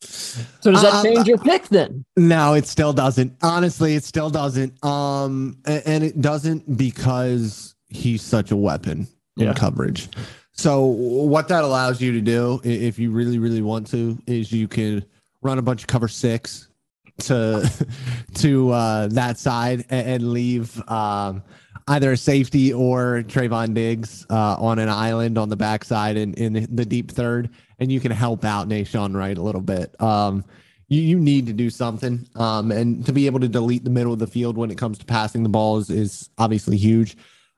So 0.00 0.70
does 0.70 0.82
that 0.82 0.94
uh, 0.94 1.02
change 1.02 1.26
your 1.26 1.38
pick 1.38 1.68
then? 1.68 2.04
No, 2.16 2.54
it 2.54 2.66
still 2.66 2.92
doesn't. 2.92 3.36
Honestly, 3.42 3.94
it 3.94 4.04
still 4.04 4.30
doesn't. 4.30 4.82
Um, 4.84 5.58
and 5.64 6.04
it 6.04 6.20
doesn't 6.20 6.76
because 6.76 7.74
he's 7.88 8.22
such 8.22 8.50
a 8.50 8.56
weapon 8.56 9.06
in 9.38 9.46
yeah. 9.46 9.54
coverage. 9.54 10.08
So 10.52 10.84
what 10.84 11.48
that 11.48 11.64
allows 11.64 12.00
you 12.00 12.12
to 12.12 12.20
do, 12.20 12.60
if 12.64 12.98
you 12.98 13.10
really, 13.10 13.38
really 13.38 13.62
want 13.62 13.86
to, 13.88 14.18
is 14.26 14.52
you 14.52 14.68
can 14.68 15.04
run 15.42 15.58
a 15.58 15.62
bunch 15.62 15.82
of 15.82 15.86
cover 15.86 16.06
six 16.06 16.68
to 17.18 17.70
to 18.34 18.70
uh, 18.70 19.06
that 19.08 19.38
side 19.38 19.84
and, 19.90 20.08
and 20.08 20.32
leave 20.32 20.80
um, 20.88 21.42
either 21.88 22.16
safety 22.16 22.72
or 22.72 23.22
Trevon 23.26 23.74
Diggs 23.74 24.26
uh, 24.30 24.56
on 24.58 24.78
an 24.78 24.88
island 24.88 25.38
on 25.38 25.48
the 25.48 25.56
backside 25.56 26.16
in, 26.16 26.34
in 26.34 26.66
the 26.74 26.84
deep 26.84 27.10
third, 27.10 27.50
and 27.78 27.92
you 27.92 28.00
can 28.00 28.10
help 28.10 28.44
out 28.44 28.68
Nahshon 28.68 29.14
Wright 29.14 29.36
a 29.36 29.42
little 29.42 29.60
bit. 29.60 30.00
Um, 30.00 30.44
you, 30.88 31.00
you 31.00 31.18
need 31.18 31.46
to 31.46 31.52
do 31.52 31.70
something. 31.70 32.26
Um, 32.36 32.70
and 32.70 33.04
to 33.06 33.12
be 33.12 33.26
able 33.26 33.40
to 33.40 33.48
delete 33.48 33.84
the 33.84 33.90
middle 33.90 34.12
of 34.12 34.18
the 34.18 34.26
field 34.26 34.56
when 34.56 34.70
it 34.70 34.78
comes 34.78 34.98
to 34.98 35.04
passing 35.04 35.42
the 35.42 35.48
ball 35.48 35.78
is, 35.78 35.90
is 35.90 36.30
obviously 36.38 36.76
huge. 36.76 37.16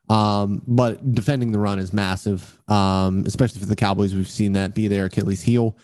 Um, 0.09 0.63
but 0.67 1.15
defending 1.15 1.51
the 1.51 1.59
run 1.59 1.81
is 1.81 1.93
massive, 1.93 2.57
um, 2.69 3.25
especially 3.27 3.61
for 3.61 3.67
the 3.67 3.77
Cowboys. 3.77 4.15
We've 4.15 4.29
seen 4.29 4.53
that 4.53 4.75
be 4.75 4.87
their 4.87 5.07
Achilles 5.07 5.43
heel. 5.43 5.77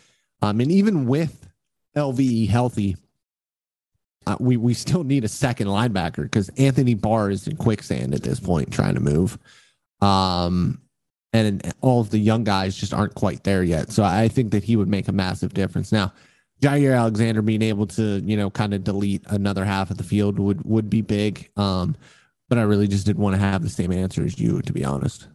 Um, 0.43 0.61
and 0.61 0.71
even 0.71 1.07
with 1.07 1.49
LVE 1.97 2.49
healthy, 2.49 2.97
uh, 4.26 4.37
we 4.41 4.57
we 4.57 4.75
still 4.75 5.05
need 5.05 5.25
a 5.25 5.29
second 5.29 5.69
linebacker 5.69 6.23
because 6.23 6.49
Anthony 6.50 6.95
Barr 6.95 7.31
is 7.31 7.47
in 7.47 7.57
quicksand 7.57 8.14
at 8.14 8.23
this 8.23 8.41
point 8.41 8.73
trying 8.73 8.95
to 8.95 9.00
move. 9.00 9.38
Um, 10.00 10.81
and 11.33 11.73
all 11.81 12.00
of 12.00 12.11
the 12.11 12.19
young 12.19 12.45
guys 12.45 12.76
just 12.76 12.93
aren't 12.93 13.14
quite 13.14 13.45
there 13.45 13.62
yet. 13.62 13.91
So 13.91 14.05
I 14.05 14.29
think 14.29 14.52
that 14.52 14.64
he 14.64 14.76
would 14.76 14.88
make 14.88 15.09
a 15.09 15.12
massive 15.12 15.55
difference. 15.55 15.91
Now, 15.91 16.12
Jaire 16.61 16.97
Alexander 16.97 17.43
being 17.43 17.62
able 17.62 17.87
to, 17.88 18.21
you 18.21 18.37
know, 18.37 18.50
kind 18.50 18.75
of 18.75 18.85
delete 18.85 19.25
another 19.26 19.64
half 19.64 19.91
of 19.91 19.97
the 19.97 20.05
field 20.05 20.38
would 20.38 20.64
would 20.64 20.88
be 20.91 21.00
big. 21.00 21.50
Um, 21.57 21.97
but 22.49 22.59
I 22.59 22.62
really 22.62 22.87
just 22.87 23.07
didn't 23.07 23.23
want 23.23 23.35
to 23.35 23.41
have 23.41 23.62
the 23.62 23.71
same 23.71 23.93
answer 23.93 24.23
as 24.25 24.38
you, 24.38 24.61
to 24.62 24.73
be 24.73 24.85
honest. 24.85 25.26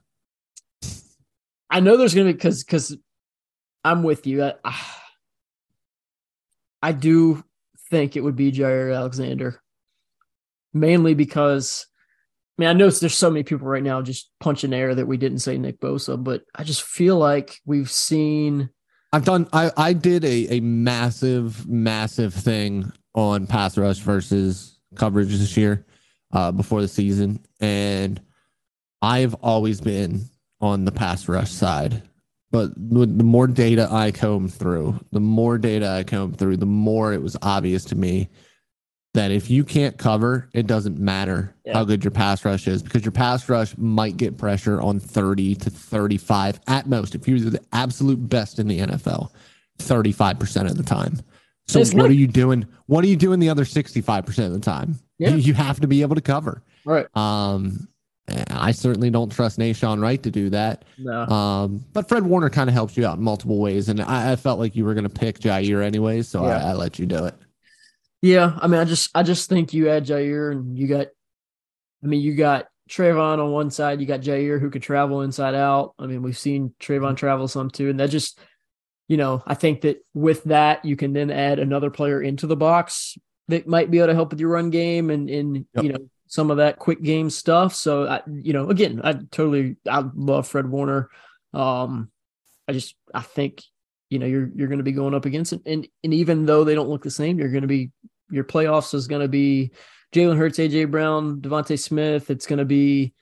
I 1.70 1.80
know 1.80 1.98
there's 1.98 2.14
gonna 2.14 2.28
be 2.28 2.34
because 2.34 2.64
because 2.64 2.96
I'm 3.84 4.04
with 4.04 4.28
you. 4.28 4.44
I, 4.44 4.54
I 6.82 6.92
do 6.92 7.44
think 7.90 8.16
it 8.16 8.22
would 8.22 8.36
be 8.36 8.52
Jaire 8.52 8.96
Alexander, 8.96 9.62
mainly 10.74 11.14
because 11.14 11.88
I 12.58 12.62
mean 12.62 12.70
I 12.70 12.74
know 12.74 12.90
there's 12.90 13.18
so 13.18 13.30
many 13.30 13.44
people 13.44 13.68
right 13.68 13.84
now 13.84 14.02
just 14.02 14.32
punching 14.40 14.74
air 14.74 14.96
that 14.96 15.06
we 15.08 15.18
didn't 15.18 15.40
say 15.40 15.58
Nick 15.58 15.80
Bosa, 15.80 16.22
but 16.22 16.44
I 16.56 16.64
just 16.64 16.84
feel 16.84 17.18
like 17.18 17.60
we've 17.66 17.92
seen. 17.92 18.70
I've 19.14 19.26
done. 19.26 19.48
I 19.54 19.72
I 19.78 19.94
did 19.94 20.26
a 20.26 20.58
a 20.58 20.60
massive 20.60 21.68
massive 21.68 22.34
thing 22.34 22.92
on 23.16 23.48
pass 23.48 23.78
rush 23.78 24.00
versus 24.00 24.80
coverage 24.96 25.30
this 25.30 25.58
year, 25.58 25.86
uh, 26.32 26.52
before 26.52 26.82
the 26.82 26.88
season, 26.88 27.44
and 27.60 28.22
I've 29.02 29.34
always 29.36 29.82
been 29.82 30.26
on 30.62 30.86
the 30.86 30.92
pass 30.92 31.28
rush 31.28 31.52
side. 31.52 32.02
But 32.52 32.72
the 32.76 33.24
more 33.24 33.48
data 33.48 33.88
I 33.92 34.12
combed 34.12 34.54
through, 34.54 35.00
the 35.12 35.20
more 35.20 35.58
data 35.58 35.90
I 35.90 36.04
combed 36.04 36.38
through, 36.38 36.58
the 36.58 36.66
more 36.66 37.12
it 37.14 37.22
was 37.22 37.36
obvious 37.42 37.84
to 37.86 37.96
me 37.96 38.30
that 39.14 39.32
if 39.32 39.50
you 39.50 39.64
can't 39.64 39.98
cover, 39.98 40.48
it 40.54 40.68
doesn't 40.68 41.00
matter 41.00 41.54
Yeah. 41.66 41.74
how 41.74 41.84
good 41.84 42.04
your 42.04 42.12
pass 42.12 42.46
rush 42.46 42.68
is 42.68 42.82
because 42.84 43.04
your 43.04 43.12
pass 43.12 43.50
rush 43.50 43.76
might 43.78 44.16
get 44.16 44.38
pressure 44.38 44.80
on 44.82 45.00
30 45.00 45.56
to 45.56 45.70
35 45.70 46.60
at 46.68 46.88
most. 46.88 47.16
If 47.16 47.28
you're 47.28 47.40
the 47.40 47.60
absolute 47.74 48.30
best 48.30 48.60
in 48.60 48.68
the 48.68 48.80
NFL, 48.80 49.32
35% 49.80 50.70
of 50.70 50.78
the 50.78 50.84
time. 50.84 51.20
So 51.68 51.80
It's 51.82 51.94
what 51.94 52.04
not- 52.04 52.10
are 52.12 52.14
you 52.14 52.28
doing? 52.28 52.66
What 52.86 53.04
are 53.04 53.08
you 53.08 53.18
doing 53.18 53.40
the 53.40 53.50
other 53.50 53.66
65% 53.66 54.46
of 54.48 54.54
the 54.54 54.60
time? 54.60 55.00
Yeah. 55.20 55.30
You, 55.32 55.38
you 55.38 55.54
have 55.56 55.82
to 55.82 55.88
be 55.88 56.02
able 56.02 56.16
to 56.16 56.22
cover. 56.22 56.62
Right. 56.86 57.08
Um, 57.18 57.88
I 58.50 58.72
certainly 58.72 59.10
don't 59.10 59.32
trust 59.32 59.58
Nahshon 59.58 60.02
Wright 60.02 60.22
to 60.24 60.30
do 60.32 60.50
that. 60.50 60.84
No. 60.98 61.26
Um, 61.28 61.86
but 61.94 62.10
Fred 62.10 62.24
Warner 62.26 62.50
kind 62.50 62.70
of 62.70 62.74
helps 62.74 62.98
you 62.98 63.06
out 63.06 63.18
in 63.18 63.24
multiple 63.24 63.58
ways, 63.60 63.88
and 63.88 64.02
I, 64.02 64.34
I 64.34 64.36
felt 64.36 64.60
like 64.60 64.76
you 64.76 64.84
were 64.84 64.94
going 64.94 65.08
to 65.08 65.10
pick 65.10 65.40
Jaire 65.40 65.84
anyways, 65.84 66.28
so 66.28 66.44
Yeah. 66.44 66.58
I, 66.66 66.70
I 66.70 66.74
let 66.74 67.00
you 67.00 67.06
do 67.06 67.26
it. 67.26 67.36
Yeah, 68.22 68.58
I 68.60 68.68
mean, 68.68 68.80
I 68.82 68.84
just 68.86 69.12
I 69.16 69.24
just 69.24 69.48
think 69.48 69.74
you 69.74 69.90
add 69.90 70.06
Jaire 70.06 70.52
and 70.52 70.78
you 70.78 70.88
got, 70.88 71.08
I 72.04 72.08
mean, 72.08 72.20
you 72.20 72.36
got 72.36 72.68
Trevon 72.90 73.40
on 73.40 73.52
one 73.52 73.70
side, 73.72 74.02
you 74.02 74.08
got 74.08 74.22
Jaire 74.22 74.60
who 74.60 74.70
could 74.72 74.82
travel 74.82 75.22
inside 75.22 75.56
out. 75.56 75.94
I 76.00 76.08
mean, 76.08 76.22
we've 76.22 76.38
seen 76.38 76.74
Trevon 76.80 77.16
travel 77.16 77.48
some 77.48 77.70
too, 77.70 77.90
and 77.90 78.00
that 78.00 78.10
just, 78.10 78.40
you 79.08 79.18
know, 79.18 79.42
I 79.46 79.54
think 79.54 79.82
that 79.82 80.04
with 80.14 80.44
that 80.46 80.84
you 80.84 80.96
can 80.98 81.14
then 81.14 81.32
add 81.32 81.60
another 81.60 81.90
player 81.92 82.22
into 82.22 82.48
the 82.48 82.58
box 82.58 83.18
that 83.48 83.68
might 83.68 83.90
be 83.92 84.00
able 84.00 84.08
to 84.08 84.16
help 84.16 84.32
with 84.32 84.40
your 84.42 84.50
run 84.50 84.70
game 84.70 85.10
and 85.12 85.30
and 85.30 85.66
Yep. 85.76 85.84
you 85.84 85.94
know 85.94 86.10
some 86.28 86.52
of 86.52 86.58
that 86.58 86.80
quick 86.80 87.02
game 87.02 87.30
stuff. 87.30 87.74
So 87.74 88.08
I, 88.08 88.22
you 88.28 88.54
know, 88.54 88.70
again, 88.70 89.02
I 89.04 89.14
totally 89.14 89.78
I 89.90 90.04
love 90.16 90.48
Fred 90.48 90.68
Warner. 90.70 91.10
Um, 91.54 92.12
I 92.68 92.74
just 92.74 92.96
I 93.14 93.22
think 93.22 93.64
you 94.10 94.20
know 94.20 94.26
you're 94.26 94.50
you're 94.56 94.68
going 94.68 94.80
to 94.80 94.84
be 94.84 94.92
going 94.92 95.14
up 95.14 95.26
against 95.26 95.54
and 95.54 95.88
and 96.04 96.14
even 96.14 96.46
though 96.46 96.64
they 96.64 96.76
don't 96.76 96.90
look 96.90 97.04
the 97.04 97.12
same, 97.12 97.40
you're 97.40 97.52
going 97.52 97.62
to 97.62 97.68
be 97.68 97.92
your 98.30 98.44
playoffs 98.44 98.94
is 98.94 99.08
going 99.08 99.22
to 99.22 99.28
be 99.28 99.72
Jalen 100.14 100.38
Hurts, 100.38 100.60
AJ 100.60 100.92
Brown, 100.92 101.42
DeVonta 101.42 101.80
Smith. 101.80 102.30
It's 102.30 102.46
going 102.46 102.60
to 102.60 102.66
be 102.66 103.14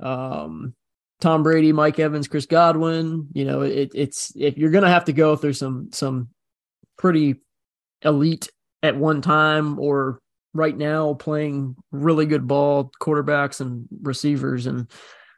um, 0.00 0.74
Tom 1.20 1.42
Brady, 1.42 1.72
Mike 1.72 1.98
Evans, 1.98 2.28
Chris 2.28 2.46
Godwin. 2.46 3.28
You 3.32 3.44
know, 3.44 3.62
it, 3.62 3.92
it's 3.94 4.32
if 4.36 4.58
you're 4.58 4.70
going 4.70 4.84
to 4.84 4.90
have 4.90 5.06
to 5.06 5.12
go 5.12 5.36
through 5.36 5.54
some 5.54 5.90
some 5.92 6.28
pretty 6.98 7.36
elite 8.02 8.48
at 8.82 8.96
one 8.96 9.22
time 9.22 9.78
or 9.78 10.20
right 10.54 10.76
now 10.76 11.14
playing 11.14 11.76
really 11.90 12.24
good 12.24 12.46
ball 12.46 12.90
quarterbacks 13.00 13.60
and 13.60 13.86
receivers 14.02 14.66
and 14.66 14.90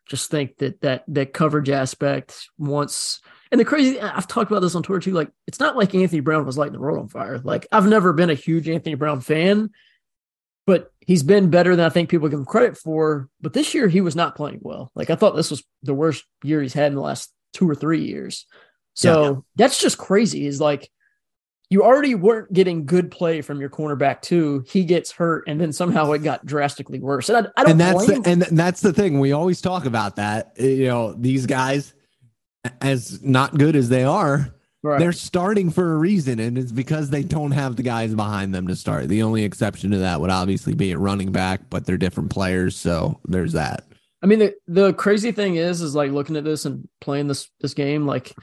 just 0.07 0.31
think 0.31 0.59
that 0.59 0.81
that 0.83 1.03
that 1.09 1.33
coverage 1.33 1.71
aspect 1.71 2.49
once 2.59 3.21
and 3.51 3.61
the 3.61 3.65
crazy 3.65 4.01
I've 4.01 4.29
talked 4.29 4.51
about 4.51 4.61
this 4.61 4.75
on 4.75 4.83
Twitter 4.83 5.01
too 5.01 5.13
like 5.13 5.31
it's 5.47 5.59
not 5.59 5.77
like 5.77 5.95
Anthony 5.95 6.21
Brown 6.21 6.47
was 6.47 6.59
lighting 6.59 6.75
the 6.75 6.81
world 6.81 6.99
on 6.99 7.09
fire. 7.09 7.39
Like 7.39 7.67
I've 7.73 7.89
never 7.89 8.13
been 8.13 8.31
a 8.31 8.35
huge 8.35 8.69
Anthony 8.69 8.95
Brown 8.95 9.21
fan 9.21 9.71
but 10.67 10.93
he's 11.01 11.23
been 11.23 11.49
better 11.51 11.75
than 11.75 11.87
I 11.87 11.91
think 11.91 12.09
people 12.09 12.29
give 12.29 12.39
him 12.39 12.45
credit 12.45 12.77
for 12.77 13.29
but 13.41 13.53
this 13.53 13.75
year 13.75 13.89
he 13.89 14.03
was 14.03 14.15
not 14.15 14.37
playing 14.37 14.61
well. 14.63 14.93
Like 14.95 15.11
I 15.11 15.17
thought 15.17 15.35
this 15.35 15.51
was 15.51 15.65
the 15.83 15.95
worst 15.95 16.25
year 16.45 16.61
he's 16.61 16.75
had 16.75 16.89
in 16.89 16.95
the 16.95 17.01
last 17.01 17.33
2 17.55 17.69
or 17.69 17.75
3 17.75 18.05
years. 18.05 18.47
So 18.95 19.45
that's 19.57 19.79
just 19.79 19.99
crazy 19.99 20.47
is 20.47 20.61
like 20.61 20.91
you 21.71 21.83
already 21.83 22.15
weren't 22.15 22.53
getting 22.53 22.87
good 22.87 23.11
play 23.11 23.43
from 23.43 23.61
your 23.61 23.71
cornerback 23.71 24.23
too. 24.23 24.65
He 24.69 24.85
gets 24.85 25.11
hurt, 25.13 25.45
and 25.49 25.61
then 25.61 25.73
somehow 25.73 26.13
it 26.13 26.23
got 26.23 26.47
drastically 26.47 27.01
worse. 27.01 27.29
And 27.29 27.47
I, 27.47 27.51
I 27.61 27.63
don't 27.65 27.73
And 27.73 27.81
that's 27.81 28.07
the, 28.07 28.23
and 28.25 28.43
that's 28.43 28.81
the 28.81 28.93
thing 28.93 29.19
we 29.21 29.33
always 29.33 29.61
talk 29.61 29.85
about 29.85 30.17
that 30.17 30.53
you 30.59 30.87
know 30.87 31.13
these 31.13 31.47
guys 31.47 31.95
as 32.81 33.23
not 33.23 33.57
good 33.57 33.77
as 33.77 33.89
they 33.89 34.05
are 34.05 34.53
Right. 34.83 35.01
they're 35.01 35.13
starting 35.13 35.71
for 35.71 35.95
a 35.95 35.97
reason 35.97 36.39
and 36.39 36.57
it's 36.57 36.71
because 36.71 37.11
they 37.11 37.25
don't 37.25 37.51
have 37.51 37.75
the 37.75 37.83
guys 37.83 38.15
behind 38.15 38.55
them 38.55 38.69
to 38.69 38.77
start 38.77 39.09
the 39.09 39.25
only 39.25 39.43
exception 39.43 39.91
to 39.91 39.99
that 39.99 40.21
would 40.21 40.31
obviously 40.31 40.75
be 40.75 40.93
at 40.93 40.99
running 41.01 41.33
back 41.33 41.63
but 41.71 41.87
they're 41.87 41.97
different 41.97 42.31
players 42.31 42.77
so 42.77 43.19
there's 43.25 43.55
that 43.55 43.85
I 44.23 44.27
mean, 44.27 44.39
the 44.39 44.55
the 44.67 44.93
crazy 44.95 45.31
thing 45.31 45.57
is, 45.57 45.83
is 45.83 45.95
like 45.95 46.11
looking 46.11 46.37
at 46.37 46.45
this 46.45 46.65
and 46.65 46.89
playing 47.01 47.29
this 47.29 47.49
this 47.61 47.75
game. 47.75 48.07
Like 48.07 48.35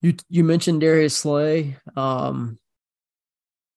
you 0.00 0.14
you 0.28 0.44
mentioned 0.44 0.80
Darius 0.80 1.16
Slay. 1.16 1.76
Um, 1.96 2.58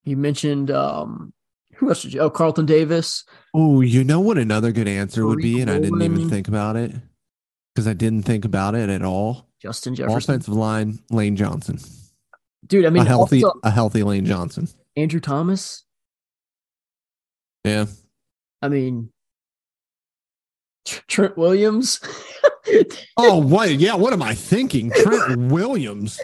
you 0.03 0.17
mentioned 0.17 0.71
um, 0.71 1.33
who 1.75 1.89
else 1.89 2.01
did 2.01 2.13
you? 2.13 2.21
Oh, 2.21 2.29
Carlton 2.29 2.65
Davis. 2.65 3.23
Oh, 3.53 3.81
you 3.81 4.03
know 4.03 4.19
what 4.19 4.37
another 4.37 4.71
good 4.71 4.87
answer 4.87 5.25
would 5.25 5.39
be, 5.39 5.61
and 5.61 5.69
I 5.69 5.79
didn't 5.79 6.01
even 6.01 6.29
think 6.29 6.47
about 6.47 6.75
it 6.75 6.93
because 7.73 7.87
I 7.87 7.93
didn't 7.93 8.23
think 8.23 8.45
about 8.45 8.75
it 8.75 8.89
at 8.89 9.01
all. 9.03 9.49
Justin 9.61 9.95
Jefferson. 9.95 10.17
Offensive 10.17 10.53
line, 10.53 10.99
Lane 11.09 11.35
Johnson, 11.35 11.79
Dude, 12.67 12.85
I 12.85 12.89
mean, 12.89 13.03
a 13.03 13.05
healthy, 13.05 13.43
also 13.43 13.59
a 13.63 13.71
healthy 13.71 14.03
Lane 14.03 14.25
Johnson. 14.25 14.67
Andrew 14.95 15.19
Thomas. 15.19 15.83
Yeah, 17.63 17.85
I 18.61 18.69
mean, 18.69 19.11
Tr- 20.85 21.01
Trent 21.07 21.37
Williams. 21.37 21.99
Oh, 23.17 23.37
what? 23.39 23.71
Yeah, 23.71 23.95
what 23.95 24.13
am 24.13 24.21
I 24.21 24.33
thinking? 24.35 24.91
Trent 24.91 25.51
Williams. 25.51 26.19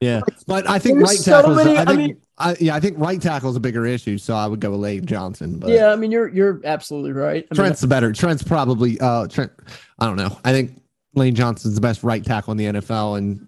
Yeah, 0.00 0.20
but 0.46 0.68
I 0.68 0.78
think 0.78 0.98
There's 0.98 1.10
right 1.10 1.18
so 1.18 1.32
tackle. 1.42 1.54
many- 1.54 1.76
I 1.76 1.82
I 1.82 1.96
mean- 1.96 2.20
I, 2.38 2.56
yeah, 2.58 2.74
I 2.74 2.80
think 2.80 2.98
right 2.98 3.20
tackle 3.20 3.50
is 3.50 3.56
a 3.56 3.60
bigger 3.60 3.84
issue, 3.84 4.16
so 4.16 4.34
I 4.34 4.46
would 4.46 4.60
go 4.60 4.70
with 4.70 4.80
Lane 4.80 5.04
Johnson. 5.04 5.58
But 5.58 5.70
yeah, 5.70 5.92
I 5.92 5.96
mean, 5.96 6.10
you're 6.10 6.28
you're 6.28 6.58
absolutely 6.64 7.12
right. 7.12 7.46
I 7.50 7.54
mean, 7.54 7.56
Trent's 7.56 7.82
the 7.82 7.86
better. 7.86 8.12
Trent's 8.14 8.42
probably 8.42 8.98
uh 8.98 9.26
Trent. 9.26 9.52
I 9.98 10.06
don't 10.06 10.16
know. 10.16 10.38
I 10.42 10.52
think 10.52 10.80
Lane 11.14 11.34
Johnson's 11.34 11.74
the 11.74 11.82
best 11.82 12.02
right 12.02 12.24
tackle 12.24 12.52
in 12.52 12.56
the 12.56 12.64
NFL, 12.80 13.18
and 13.18 13.46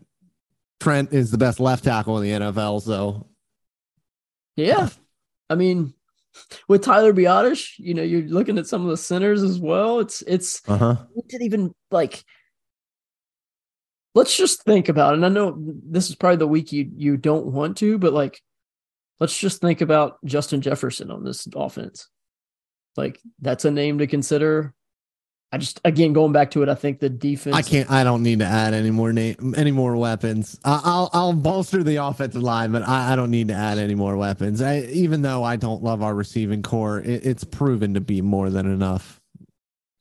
Trent 0.80 1.10
is 1.14 1.30
the 1.30 1.38
best 1.38 1.58
left 1.58 1.84
tackle 1.84 2.18
in 2.18 2.24
the 2.24 2.46
NFL. 2.46 2.82
So 2.82 3.26
Yeah. 4.56 4.90
I 5.48 5.54
mean, 5.54 5.94
with 6.68 6.82
Tyler 6.82 7.12
Biadasz, 7.12 7.72
you 7.78 7.94
know, 7.94 8.02
you're 8.02 8.22
looking 8.22 8.58
at 8.58 8.66
some 8.66 8.82
of 8.82 8.88
the 8.88 8.96
centers 8.96 9.42
as 9.42 9.58
well. 9.58 10.00
It's 10.00 10.22
it's 10.26 10.62
uh 10.68 10.76
huh. 10.76 10.96
we 11.14 11.22
didn't 11.28 11.46
even 11.46 11.74
like 11.90 12.24
let's 14.14 14.36
just 14.36 14.62
think 14.64 14.88
about 14.88 15.12
it. 15.12 15.16
And 15.16 15.26
I 15.26 15.28
know 15.28 15.54
this 15.58 16.08
is 16.08 16.16
probably 16.16 16.36
the 16.36 16.46
week 16.46 16.72
you 16.72 16.90
you 16.96 17.16
don't 17.16 17.46
want 17.46 17.78
to, 17.78 17.98
but 17.98 18.12
like 18.12 18.40
let's 19.20 19.38
just 19.38 19.60
think 19.60 19.80
about 19.80 20.18
Justin 20.24 20.60
Jefferson 20.60 21.10
on 21.10 21.24
this 21.24 21.46
offense. 21.54 22.08
Like 22.96 23.20
that's 23.40 23.64
a 23.64 23.70
name 23.70 23.98
to 23.98 24.06
consider. 24.06 24.74
I 25.54 25.58
just 25.58 25.80
again 25.84 26.14
going 26.14 26.32
back 26.32 26.50
to 26.52 26.62
it, 26.62 26.70
I 26.70 26.74
think 26.74 26.98
the 26.98 27.10
defense 27.10 27.54
I 27.54 27.60
can't. 27.60 27.90
I 27.90 28.04
don't 28.04 28.22
need 28.22 28.38
to 28.38 28.46
add 28.46 28.72
any 28.72 28.90
more 28.90 29.12
name, 29.12 29.54
any 29.54 29.70
more 29.70 29.94
weapons. 29.96 30.58
I, 30.64 30.80
I'll 30.82 31.10
I'll 31.12 31.32
bolster 31.34 31.82
the 31.82 31.96
offensive 31.96 32.42
line, 32.42 32.72
but 32.72 32.88
I, 32.88 33.12
I 33.12 33.16
don't 33.16 33.30
need 33.30 33.48
to 33.48 33.54
add 33.54 33.76
any 33.76 33.94
more 33.94 34.16
weapons. 34.16 34.62
I, 34.62 34.80
even 34.80 35.20
though 35.20 35.44
I 35.44 35.56
don't 35.56 35.82
love 35.82 36.02
our 36.02 36.14
receiving 36.14 36.62
corps, 36.62 37.00
it, 37.00 37.26
it's 37.26 37.44
proven 37.44 37.92
to 37.94 38.00
be 38.00 38.22
more 38.22 38.48
than 38.48 38.64
enough. 38.64 39.20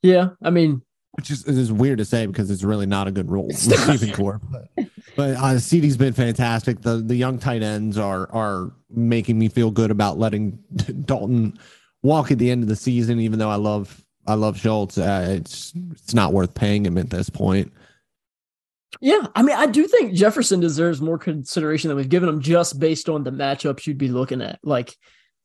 Yeah, 0.02 0.30
I 0.42 0.48
mean, 0.48 0.80
Which 1.12 1.30
is, 1.30 1.44
is 1.44 1.70
weird 1.70 1.98
to 1.98 2.06
say 2.06 2.24
because 2.24 2.50
it's 2.50 2.64
really 2.64 2.86
not 2.86 3.06
a 3.06 3.12
good 3.12 3.30
role 3.30 3.48
receiving 3.48 4.14
corps. 4.14 4.40
But, 4.50 4.86
but 5.16 5.36
uh, 5.36 5.58
CD's 5.58 5.98
been 5.98 6.14
fantastic. 6.14 6.80
The 6.80 6.96
the 6.96 7.14
young 7.14 7.38
tight 7.38 7.62
ends 7.62 7.98
are 7.98 8.26
are 8.32 8.72
making 8.88 9.38
me 9.38 9.50
feel 9.50 9.70
good 9.70 9.90
about 9.90 10.18
letting 10.18 10.52
Dalton 11.04 11.58
walk 12.02 12.30
at 12.30 12.38
the 12.38 12.50
end 12.50 12.62
of 12.62 12.70
the 12.70 12.76
season. 12.76 13.20
Even 13.20 13.38
though 13.38 13.50
I 13.50 13.56
love 13.56 14.02
I 14.26 14.34
love 14.34 14.58
Schultz, 14.58 14.98
uh, 14.98 15.26
it's 15.30 15.72
it's 15.90 16.14
not 16.14 16.32
worth 16.32 16.54
paying 16.54 16.86
him 16.86 16.96
at 16.98 17.10
this 17.10 17.28
point. 17.28 17.72
Yeah, 19.00 19.26
I 19.34 19.42
mean, 19.42 19.56
I 19.56 19.66
do 19.66 19.86
think 19.88 20.14
Jefferson 20.14 20.60
deserves 20.60 21.00
more 21.00 21.18
consideration 21.18 21.88
than 21.88 21.96
we've 21.96 22.08
given 22.08 22.28
him 22.28 22.40
just 22.40 22.78
based 22.78 23.08
on 23.08 23.24
the 23.24 23.32
matchups 23.32 23.86
you'd 23.86 23.98
be 23.98 24.08
looking 24.08 24.42
at. 24.42 24.60
Like, 24.62 24.94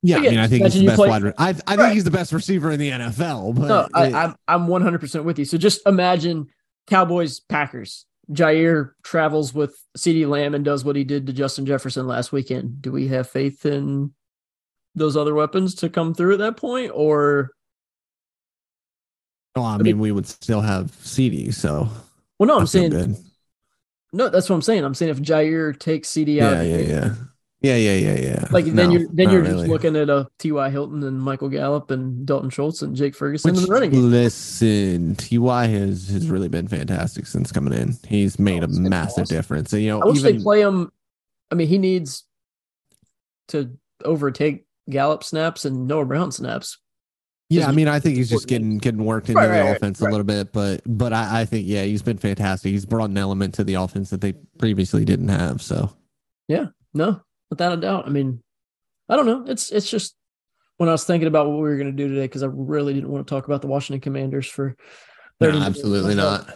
Yeah, 0.03 0.17
I 0.17 0.21
mean, 0.21 0.37
I 0.37 0.47
think 0.47 0.63
he's 0.65 0.73
the 0.75 0.85
best 0.85 0.97
play- 0.97 1.09
wide. 1.09 1.23
re- 1.23 1.33
I 1.37 1.49
I 1.49 1.53
think 1.53 1.79
Right. 1.79 1.93
he's 1.93 2.03
the 2.03 2.11
best 2.11 2.33
receiver 2.33 2.71
in 2.71 2.79
the 2.79 2.89
NFL. 2.91 3.53
But 3.55 3.67
no, 3.67 3.87
I, 3.93 4.07
it- 4.07 4.13
I'm 4.13 4.35
I'm 4.47 4.67
100 4.67 4.99
percent 4.99 5.23
with 5.25 5.39
you. 5.39 5.45
So 5.45 5.57
just 5.57 5.81
imagine 5.87 6.47
Cowboys 6.87 7.39
Packers. 7.39 8.05
Jaire 8.31 8.91
travels 9.03 9.53
with 9.53 9.73
C.D. 9.95 10.25
Lamb 10.25 10.53
and 10.53 10.65
does 10.65 10.83
what 10.83 10.97
he 10.97 11.05
did 11.05 11.25
to 11.27 11.33
Justin 11.33 11.65
Jefferson 11.65 12.05
last 12.07 12.33
weekend. 12.33 12.81
Do 12.81 12.91
we 12.91 13.07
have 13.07 13.29
faith 13.29 13.65
in 13.65 14.13
those 14.95 15.15
other 15.15 15.33
weapons 15.33 15.75
to 15.75 15.89
come 15.89 16.13
through 16.13 16.33
at 16.33 16.39
that 16.39 16.57
point, 16.57 16.91
or 16.93 17.51
well, 19.61 19.69
I 19.69 19.77
mean- 19.77 19.83
mean, 19.85 19.99
we 19.99 20.11
would 20.11 20.27
still 20.27 20.61
have 20.61 20.91
CD. 21.01 21.51
So 21.51 21.89
well, 22.39 22.47
no, 22.47 22.55
I 22.57 22.59
I'm 22.61 22.67
saying 22.67 22.91
good. 22.91 23.15
no. 24.13 24.29
That's 24.29 24.49
what 24.49 24.55
I'm 24.55 24.61
saying. 24.61 24.83
I'm 24.83 24.93
saying 24.93 25.11
if 25.11 25.19
Jaire 25.19 25.77
takes 25.77 26.09
C.D. 26.09 26.41
out, 26.41 26.53
yeah, 26.53 26.61
yeah, 26.63 26.77
yeah. 26.77 27.13
Yeah, 27.59 27.75
yeah, 27.75 27.95
yeah, 27.95 28.19
yeah. 28.19 28.45
Like 28.51 28.65
then 28.65 28.75
No, 28.75 28.89
you're 28.91 29.07
then 29.11 29.31
you're 29.31 29.41
really. 29.41 29.55
just 29.61 29.67
looking 29.69 29.95
at 29.95 30.11
uh, 30.11 30.13
a 30.17 30.27
T.Y. 30.37 30.69
Hilton 30.69 31.01
and 31.03 31.19
Michael 31.19 31.49
Gallup 31.49 31.89
and 31.89 32.23
Dalton 32.23 32.51
Schultz 32.51 32.83
and 32.83 32.95
Jake 32.95 33.15
Ferguson 33.15 33.49
Which, 33.51 33.61
in 33.61 33.65
the 33.67 33.73
running 33.73 33.89
game. 33.89 34.11
listen, 34.11 35.15
Ty 35.15 35.65
has 35.65 36.07
has 36.09 36.29
really 36.29 36.49
been 36.49 36.67
fantastic 36.67 37.25
since 37.25 37.51
coming 37.51 37.73
in. 37.73 37.95
He's 38.07 38.39
oh, 38.39 38.43
made 38.43 38.61
Oh, 38.61 38.65
a 38.65 38.69
massive 38.69 39.23
awesome. 39.23 39.35
difference. 39.35 39.73
And, 39.73 39.81
you 39.81 39.89
know, 39.89 40.01
I 40.03 40.05
wish 40.05 40.19
even 40.19 40.37
they 40.37 40.43
play 40.43 40.61
him. 40.61 40.91
I 41.51 41.55
mean, 41.55 41.67
he 41.67 41.79
needs 41.79 42.25
to 43.47 43.71
overtake 44.05 44.67
Gallup 44.87 45.23
snaps 45.23 45.65
and 45.65 45.87
Noah 45.87 46.05
Brown 46.05 46.31
snaps. 46.31 46.77
Yeah, 47.49 47.67
I 47.67 47.71
mean, 47.71 47.87
I 47.87 47.99
think 47.99 48.17
he's 48.17 48.29
just 48.29 48.47
getting 48.47 48.77
getting 48.77 49.03
worked 49.05 49.29
into 49.29 49.39
Right, 49.39 49.47
the 49.47 49.53
right, 49.63 49.75
offense 49.75 50.01
right. 50.01 50.07
a 50.07 50.11
little 50.11 50.25
bit, 50.25 50.51
but 50.51 50.81
but 50.85 51.13
I, 51.13 51.41
I 51.41 51.45
think 51.45 51.65
yeah, 51.67 51.83
he's 51.83 52.01
been 52.01 52.17
fantastic. 52.17 52.71
He's 52.71 52.85
brought 52.85 53.09
an 53.09 53.17
element 53.17 53.53
to 53.55 53.63
the 53.63 53.75
offense 53.75 54.09
that 54.09 54.21
they 54.21 54.33
previously 54.59 55.05
didn't 55.05 55.29
have. 55.29 55.61
So 55.61 55.95
yeah, 56.47 56.67
No, 56.93 57.21
without 57.49 57.73
a 57.73 57.77
doubt. 57.77 58.05
I 58.05 58.09
mean, 58.09 58.41
I 59.09 59.15
don't 59.15 59.25
know. 59.25 59.45
It's 59.47 59.71
it's 59.71 59.89
just 59.89 60.15
when 60.77 60.89
I 60.89 60.91
was 60.91 61.05
thinking 61.05 61.27
about 61.27 61.47
what 61.47 61.55
we 61.55 61.61
were 61.63 61.77
going 61.77 61.95
to 61.95 62.03
do 62.03 62.09
today 62.09 62.25
because 62.25 62.43
I 62.43 62.47
really 62.51 62.93
didn't 62.93 63.09
want 63.09 63.25
to 63.25 63.33
talk 63.33 63.45
about 63.45 63.61
the 63.61 63.67
Washington 63.67 64.01
Commanders 64.01 64.47
for 64.47 64.75
no, 65.39 65.47
30 65.47 65.59
minutes. 65.59 65.77
absolutely 65.77 66.15
not. 66.15 66.49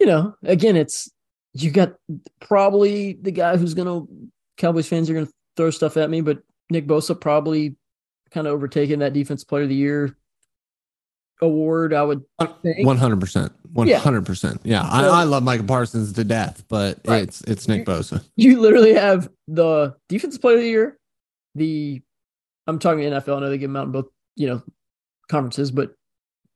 You 0.00 0.06
know, 0.06 0.34
again, 0.42 0.76
it's 0.76 1.10
you 1.52 1.70
got 1.70 1.94
probably 2.40 3.14
the 3.20 3.30
guy 3.30 3.56
who's 3.56 3.74
going 3.74 3.86
to 3.88 4.08
Cowboys 4.56 4.88
fans 4.88 5.08
are 5.10 5.14
going 5.14 5.26
to 5.26 5.32
throw 5.56 5.70
stuff 5.70 5.96
at 5.96 6.10
me, 6.10 6.20
but 6.20 6.38
Nick 6.70 6.86
Bosa 6.86 7.18
probably 7.20 7.76
kind 8.34 8.46
of 8.46 8.52
overtaking 8.52 8.98
that 8.98 9.12
defense 9.14 9.44
player 9.44 9.62
of 9.62 9.68
the 9.70 9.74
year 9.74 10.14
award. 11.40 11.94
I 11.94 12.02
would 12.02 12.22
think. 12.62 12.86
Hundred 12.86 13.20
percent, 13.20 13.52
hundred 13.76 14.26
percent. 14.26 14.60
Yeah, 14.64 14.82
I, 14.82 15.02
So- 15.02 15.12
I 15.12 15.22
love 15.24 15.42
Micah 15.42 15.62
Parsons 15.64 16.12
to 16.14 16.24
death, 16.24 16.64
but 16.68 16.98
Right. 17.06 17.22
it's 17.22 17.40
it's 17.42 17.68
Nick 17.68 17.86
Bosa. 17.86 18.24
you 18.36 18.60
literally 18.60 18.94
have 18.94 19.28
the 19.48 19.94
defensive 20.08 20.40
player 20.40 20.56
of 20.56 20.62
the 20.62 20.68
year, 20.68 20.98
the 21.54 22.02
I'm 22.66 22.78
talking 22.78 23.00
NFL. 23.04 23.36
I 23.36 23.40
know 23.40 23.50
they 23.50 23.58
give 23.58 23.68
them 23.70 23.76
out 23.76 23.86
in 23.86 23.92
both, 23.92 24.06
you 24.36 24.46
know, 24.48 24.62
conferences, 25.28 25.70
but 25.70 25.94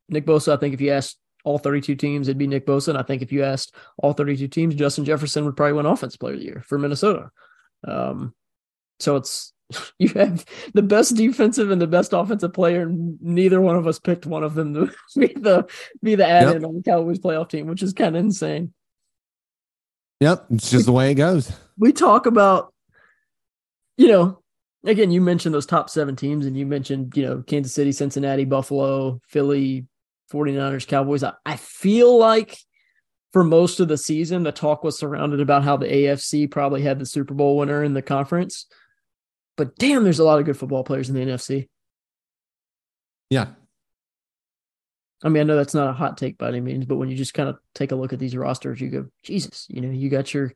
Nick 0.08 0.24
Bosa, 0.24 0.54
I 0.54 0.56
think 0.56 0.72
if 0.74 0.80
you 0.80 0.90
asked 0.90 1.18
all 1.44 1.58
32 1.58 1.94
teams, 1.96 2.28
it'd 2.28 2.38
be 2.38 2.46
Nick 2.46 2.66
Bosa. 2.66 2.88
And 2.88 2.98
I 2.98 3.02
think 3.02 3.20
if 3.20 3.30
you 3.30 3.44
asked 3.44 3.74
all 3.98 4.14
32 4.14 4.48
teams, 4.48 4.74
Justin 4.74 5.04
Jefferson 5.04 5.44
would 5.44 5.56
probably 5.56 5.74
win 5.74 5.84
offense 5.86 6.16
player 6.16 6.32
of 6.34 6.40
the 6.40 6.46
year 6.46 6.62
for 6.66 6.78
Minnesota. 6.78 7.30
Um, 7.86 8.34
so 9.00 9.16
it's 9.16 9.52
you 9.98 10.08
have 10.10 10.44
the 10.74 10.82
best 10.82 11.16
defensive 11.16 11.70
and 11.70 11.80
the 11.80 11.86
best 11.86 12.12
offensive 12.12 12.52
player, 12.52 12.82
and 12.82 13.20
neither 13.20 13.60
one 13.60 13.76
of 13.76 13.86
us 13.86 13.98
picked 13.98 14.26
one 14.26 14.42
of 14.42 14.54
them 14.54 14.74
to 14.74 14.94
be 15.18 15.28
the 15.28 15.68
be 16.02 16.14
the 16.14 16.26
add-in 16.26 16.64
on 16.64 16.76
the 16.76 16.82
Cowboys 16.82 17.18
playoff 17.18 17.48
team, 17.48 17.66
which 17.66 17.82
is 17.82 17.92
kind 17.92 18.16
of 18.16 18.20
insane. 18.20 18.72
Yep, 20.20 20.46
it's 20.50 20.70
just 20.70 20.86
the 20.86 20.92
way 20.92 21.12
it 21.12 21.14
goes. 21.14 21.52
we 21.76 21.92
talk 21.92 22.26
about, 22.26 22.72
you 23.96 24.08
know, 24.08 24.42
again, 24.84 25.12
you 25.12 25.20
mentioned 25.20 25.54
those 25.54 25.66
top 25.66 25.88
seven 25.88 26.16
teams 26.16 26.44
and 26.44 26.56
you 26.56 26.66
mentioned, 26.66 27.16
you 27.16 27.22
know, 27.22 27.42
Kansas 27.46 27.72
City, 27.72 27.92
Cincinnati, 27.92 28.44
Buffalo, 28.44 29.20
Philly, 29.28 29.86
49ers, 30.32 30.88
Cowboys. 30.88 31.22
I, 31.22 31.34
I 31.46 31.56
feel 31.56 32.18
like 32.18 32.58
for 33.32 33.44
most 33.44 33.78
of 33.78 33.88
the 33.88 33.96
season, 33.96 34.42
the 34.42 34.52
talk 34.52 34.82
was 34.82 34.98
surrounded 34.98 35.40
about 35.40 35.62
how 35.62 35.76
the 35.76 35.86
AFC 35.86 36.50
probably 36.50 36.82
had 36.82 36.98
the 36.98 37.06
Super 37.06 37.34
Bowl 37.34 37.56
winner 37.56 37.84
in 37.84 37.94
the 37.94 38.02
conference. 38.02 38.66
But 39.58 39.76
damn, 39.76 40.04
there's 40.04 40.20
a 40.20 40.24
lot 40.24 40.38
of 40.38 40.46
good 40.46 40.56
football 40.56 40.84
players 40.84 41.10
in 41.10 41.14
the 41.14 41.20
NFC. 41.20 41.68
Yeah, 43.28 43.48
I 45.22 45.28
mean, 45.28 45.40
I 45.40 45.44
know 45.44 45.56
that's 45.56 45.74
not 45.74 45.88
a 45.88 45.92
hot 45.92 46.16
take 46.16 46.38
by 46.38 46.48
any 46.48 46.60
means, 46.60 46.86
but 46.86 46.96
when 46.96 47.08
you 47.08 47.16
just 47.16 47.34
kind 47.34 47.48
of 47.48 47.58
take 47.74 47.90
a 47.90 47.96
look 47.96 48.12
at 48.12 48.18
these 48.18 48.36
rosters, 48.36 48.80
you 48.80 48.88
go, 48.88 49.06
Jesus, 49.24 49.66
you 49.68 49.80
know, 49.80 49.90
you 49.90 50.08
got 50.08 50.32
your 50.32 50.52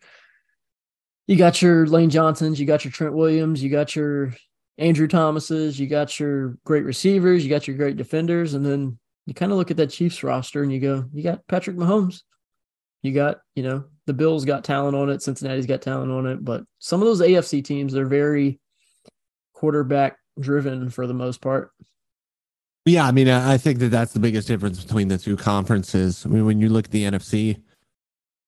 you 1.27 1.37
got 1.37 1.61
your 1.63 1.87
Lane 1.87 2.11
Johnsons, 2.11 2.61
you 2.61 2.67
got 2.67 2.85
your 2.85 2.93
Trent 2.93 3.15
Williams, 3.15 3.63
you 3.63 3.71
got 3.71 3.97
your 3.97 4.35
Andrew 4.79 5.09
Thomases, 5.09 5.79
you 5.79 5.87
got 5.87 6.19
your 6.19 6.59
great 6.65 6.85
receivers, 6.85 7.45
you 7.45 7.51
got 7.51 7.67
your 7.67 7.77
great 7.77 7.97
defenders, 7.97 8.55
and 8.55 8.65
then 8.65 8.99
you 9.27 9.35
kind 9.35 9.53
of 9.53 9.59
look 9.59 9.71
at 9.71 9.77
that 9.77 9.91
Chiefs 9.91 10.23
roster 10.23 10.63
and 10.63 10.73
you 10.73 10.81
go, 10.81 11.05
you 11.13 11.23
got 11.23 11.47
Patrick 11.47 11.77
Mahomes. 11.77 12.23
You 13.03 13.13
got, 13.13 13.39
you 13.57 13.63
know, 13.65 13.85
the 14.07 14.15
Bills 14.15 14.45
got 14.45 14.65
talent 14.65 14.97
on 14.97 15.11
it, 15.11 15.23
Cincinnati's 15.23 15.67
got 15.67 15.83
talent 15.83 16.13
on 16.13 16.27
it, 16.27 16.45
but 16.45 16.65
some 16.79 17.01
of 17.01 17.07
those 17.07 17.21
AFC 17.21 17.65
teams, 17.65 17.93
they're 17.93 18.07
very 18.07 18.61
quarterback 19.63 20.17
driven 20.41 20.91
for 20.91 21.07
the 21.07 21.15
most 21.15 21.41
part. 21.41 21.71
yeah. 22.85 23.07
I 23.07 23.13
mean, 23.13 23.29
I 23.29 23.57
think 23.59 23.79
that 23.79 23.91
that's 23.91 24.13
the 24.13 24.19
biggest 24.19 24.49
difference 24.49 24.83
between 24.83 25.07
the 25.07 25.19
two 25.19 25.37
conferences. 25.37 26.27
I 26.27 26.31
mean, 26.31 26.45
when 26.45 26.61
you 26.61 26.69
look 26.69 26.87
at 26.87 26.91
the 26.91 27.05
NFC, 27.05 27.63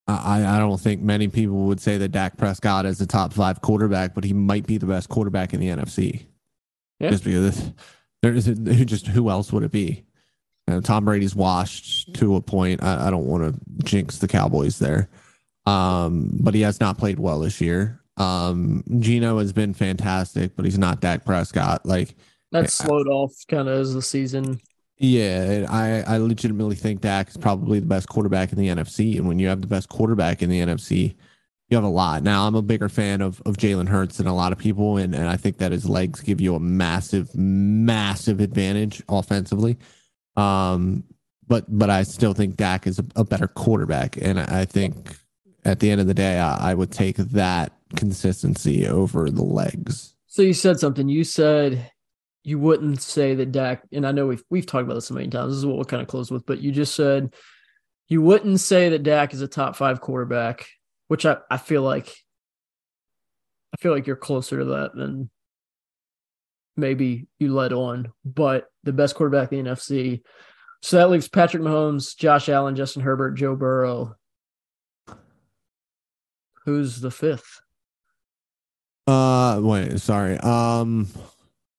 I 0.09 0.45
I 0.45 0.59
don't 0.59 0.81
think 0.81 1.03
many 1.03 1.29
people 1.29 1.67
would 1.67 1.81
say 1.81 1.99
that 1.99 2.09
Dak 2.09 2.37
Prescott 2.37 2.85
is 2.85 3.01
a 3.01 3.07
top 3.07 3.33
five 3.33 3.61
quarterback, 3.61 4.13
but 4.13 4.25
he 4.25 4.33
might 4.33 4.67
be 4.67 4.77
the 4.77 4.87
best 4.87 5.09
quarterback 5.09 5.55
in 5.55 5.61
the 5.61 5.69
NFC. 5.69 6.27
Yeah. 6.99 7.11
Just 7.11 7.23
because 7.23 7.71
there 8.23 8.35
is 8.35 8.47
who 8.47 8.85
just 8.85 9.07
who 9.07 9.31
else 9.31 9.53
would 9.53 9.63
it 9.63 9.71
be? 9.71 10.05
You 10.67 10.75
know, 10.75 10.81
Tom 10.81 11.05
Brady's 11.05 11.37
washed 11.37 12.13
to 12.15 12.35
a 12.35 12.41
point. 12.41 12.83
I, 12.83 13.07
I 13.07 13.11
don't 13.11 13.27
want 13.27 13.55
to 13.55 13.61
jinx 13.85 14.19
the 14.19 14.27
Cowboys 14.27 14.81
there, 14.81 15.09
um, 15.65 16.31
but 16.41 16.55
he 16.55 16.63
has 16.63 16.81
not 16.81 16.99
played 16.99 17.21
well 17.21 17.39
this 17.39 17.61
year. 17.61 18.01
Um, 18.17 18.85
Geno 19.01 19.39
has 19.39 19.53
been 19.53 19.75
fantastic, 19.75 20.55
but 20.57 20.65
he's 20.65 20.79
not 20.79 21.01
Dak 21.01 21.25
Prescott. 21.25 21.85
Like, 21.87 22.15
That's 22.53 22.79
Yeah. 22.79 22.87
slowed 22.87 23.09
off 23.09 23.33
kind 23.49 23.69
of 23.69 23.81
as 23.81 23.95
the 23.95 24.03
season. 24.03 24.61
yeah, 24.99 25.67
I, 25.69 26.03
I 26.15 26.19
legitimately 26.19 26.77
think 26.77 27.01
Dak 27.01 27.29
is 27.31 27.37
probably 27.37 27.81
the 27.81 27.87
best 27.87 28.09
quarterback 28.09 28.53
in 28.53 28.59
the 28.59 28.69
NFC. 28.69 29.17
And 29.17 29.27
when 29.27 29.39
you 29.41 29.49
have 29.49 29.61
the 29.61 29.67
best 29.67 29.89
quarterback 29.89 30.41
in 30.43 30.49
the 30.51 30.61
NFC, 30.61 31.17
you 31.69 31.77
have 31.77 31.83
a 31.85 31.89
lot. 31.89 32.23
Now, 32.23 32.47
I'm 32.47 32.55
a 32.55 32.63
bigger 32.63 32.89
fan 32.89 33.21
of, 33.23 33.43
of 33.45 33.57
Jalen 33.57 33.89
Hurts 33.89 34.19
than 34.19 34.29
a 34.29 34.35
lot 34.35 34.53
of 34.53 34.59
people. 34.59 34.99
And, 34.99 35.15
and 35.15 35.29
I 35.29 35.37
think 35.37 35.57
that 35.59 35.73
his 35.73 35.89
legs 35.89 36.21
give 36.21 36.41
you 36.41 36.55
a 36.55 36.61
massive, 36.61 37.35
massive 37.35 38.39
advantage 38.39 39.03
offensively. 39.09 39.77
Um, 40.37 41.03
but 41.47 41.65
but 41.69 41.91
I 41.91 42.05
still 42.05 42.33
think 42.33 42.57
Dak 42.57 42.87
is 42.87 42.99
a, 42.99 43.05
a 43.17 43.25
better 43.25 43.49
quarterback. 43.49 44.17
And 44.21 44.39
I 44.41 44.61
I 44.61 44.65
think 44.65 45.17
at 45.65 45.81
the 45.81 45.91
end 45.91 46.01
of 46.01 46.07
the 46.07 46.15
day, 46.15 46.39
I, 46.39 46.71
I 46.71 46.75
would 46.75 46.91
take 46.93 47.17
that 47.17 47.73
consistency 47.95 48.87
over 48.87 49.31
the 49.31 49.45
legs. 49.45 50.15
So 50.27 50.43
you 50.43 50.55
said 50.55 50.81
something. 50.81 51.09
You 51.09 51.25
said 51.25 51.91
you 52.43 52.59
wouldn't 52.59 53.01
say 53.01 53.35
that 53.35 53.53
Dak, 53.53 53.85
and 53.93 54.07
I 54.07 54.13
know 54.13 54.27
we've 54.27 54.45
we've 54.51 54.67
talked 54.67 54.85
about 54.85 54.95
this 54.95 55.07
so 55.07 55.15
many 55.15 55.29
times. 55.29 55.53
This 55.53 55.59
is 55.59 55.67
what 55.67 55.77
we'll 55.77 55.85
kind 55.85 56.03
of 56.03 56.09
close 56.09 56.31
with, 56.31 56.45
but 56.47 56.61
you 56.61 56.73
just 56.73 56.95
said 56.95 57.33
you 58.09 58.21
wouldn't 58.21 58.61
say 58.61 58.91
that 58.91 59.03
Dak 59.03 59.33
is 59.33 59.41
a 59.41 59.49
top 59.49 59.77
five 59.77 60.01
quarterback, 60.01 60.67
which 61.09 61.25
I, 61.25 61.39
I 61.51 61.57
feel 61.57 61.83
like 61.83 62.15
I 63.73 63.77
feel 63.81 63.93
like 63.93 64.07
you're 64.07 64.17
closer 64.17 64.59
to 64.59 64.65
that 64.67 64.95
than 64.95 65.31
maybe 66.77 67.27
you 67.39 67.55
led 67.55 67.73
on. 67.73 68.13
But 68.25 68.67
the 68.83 68.93
best 68.93 69.15
quarterback 69.15 69.53
in 69.53 69.65
the 69.65 69.71
NFC. 69.71 70.23
So 70.83 70.99
that 70.99 71.09
leaves 71.09 71.29
Patrick 71.29 71.63
Mahomes, 71.63 72.15
Josh 72.15 72.51
Allen, 72.51 72.77
Justin 72.77 73.03
Herbert, 73.03 73.33
Joe 73.33 73.57
Burrow. 73.57 74.17
Who's 76.67 77.01
the 77.01 77.11
fifth? 77.11 77.61
Uh, 79.07 79.61
wait, 79.63 80.01
sorry. 80.01 80.39
Um, 80.39 81.09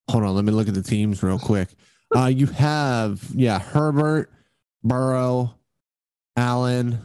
hold 0.10 0.24
on. 0.24 0.36
Let 0.36 0.46
me 0.46 0.52
look 0.52 0.68
at 0.68 0.74
the 0.74 0.84
teams 0.84 1.24
real 1.24 1.40
quick. 1.40 1.70
Uh, 2.16 2.28
you 2.28 2.46
have 2.48 3.24
yeah, 3.34 3.60
Herbert, 3.60 4.32
Burrow, 4.84 5.56
Allen, 6.38 7.00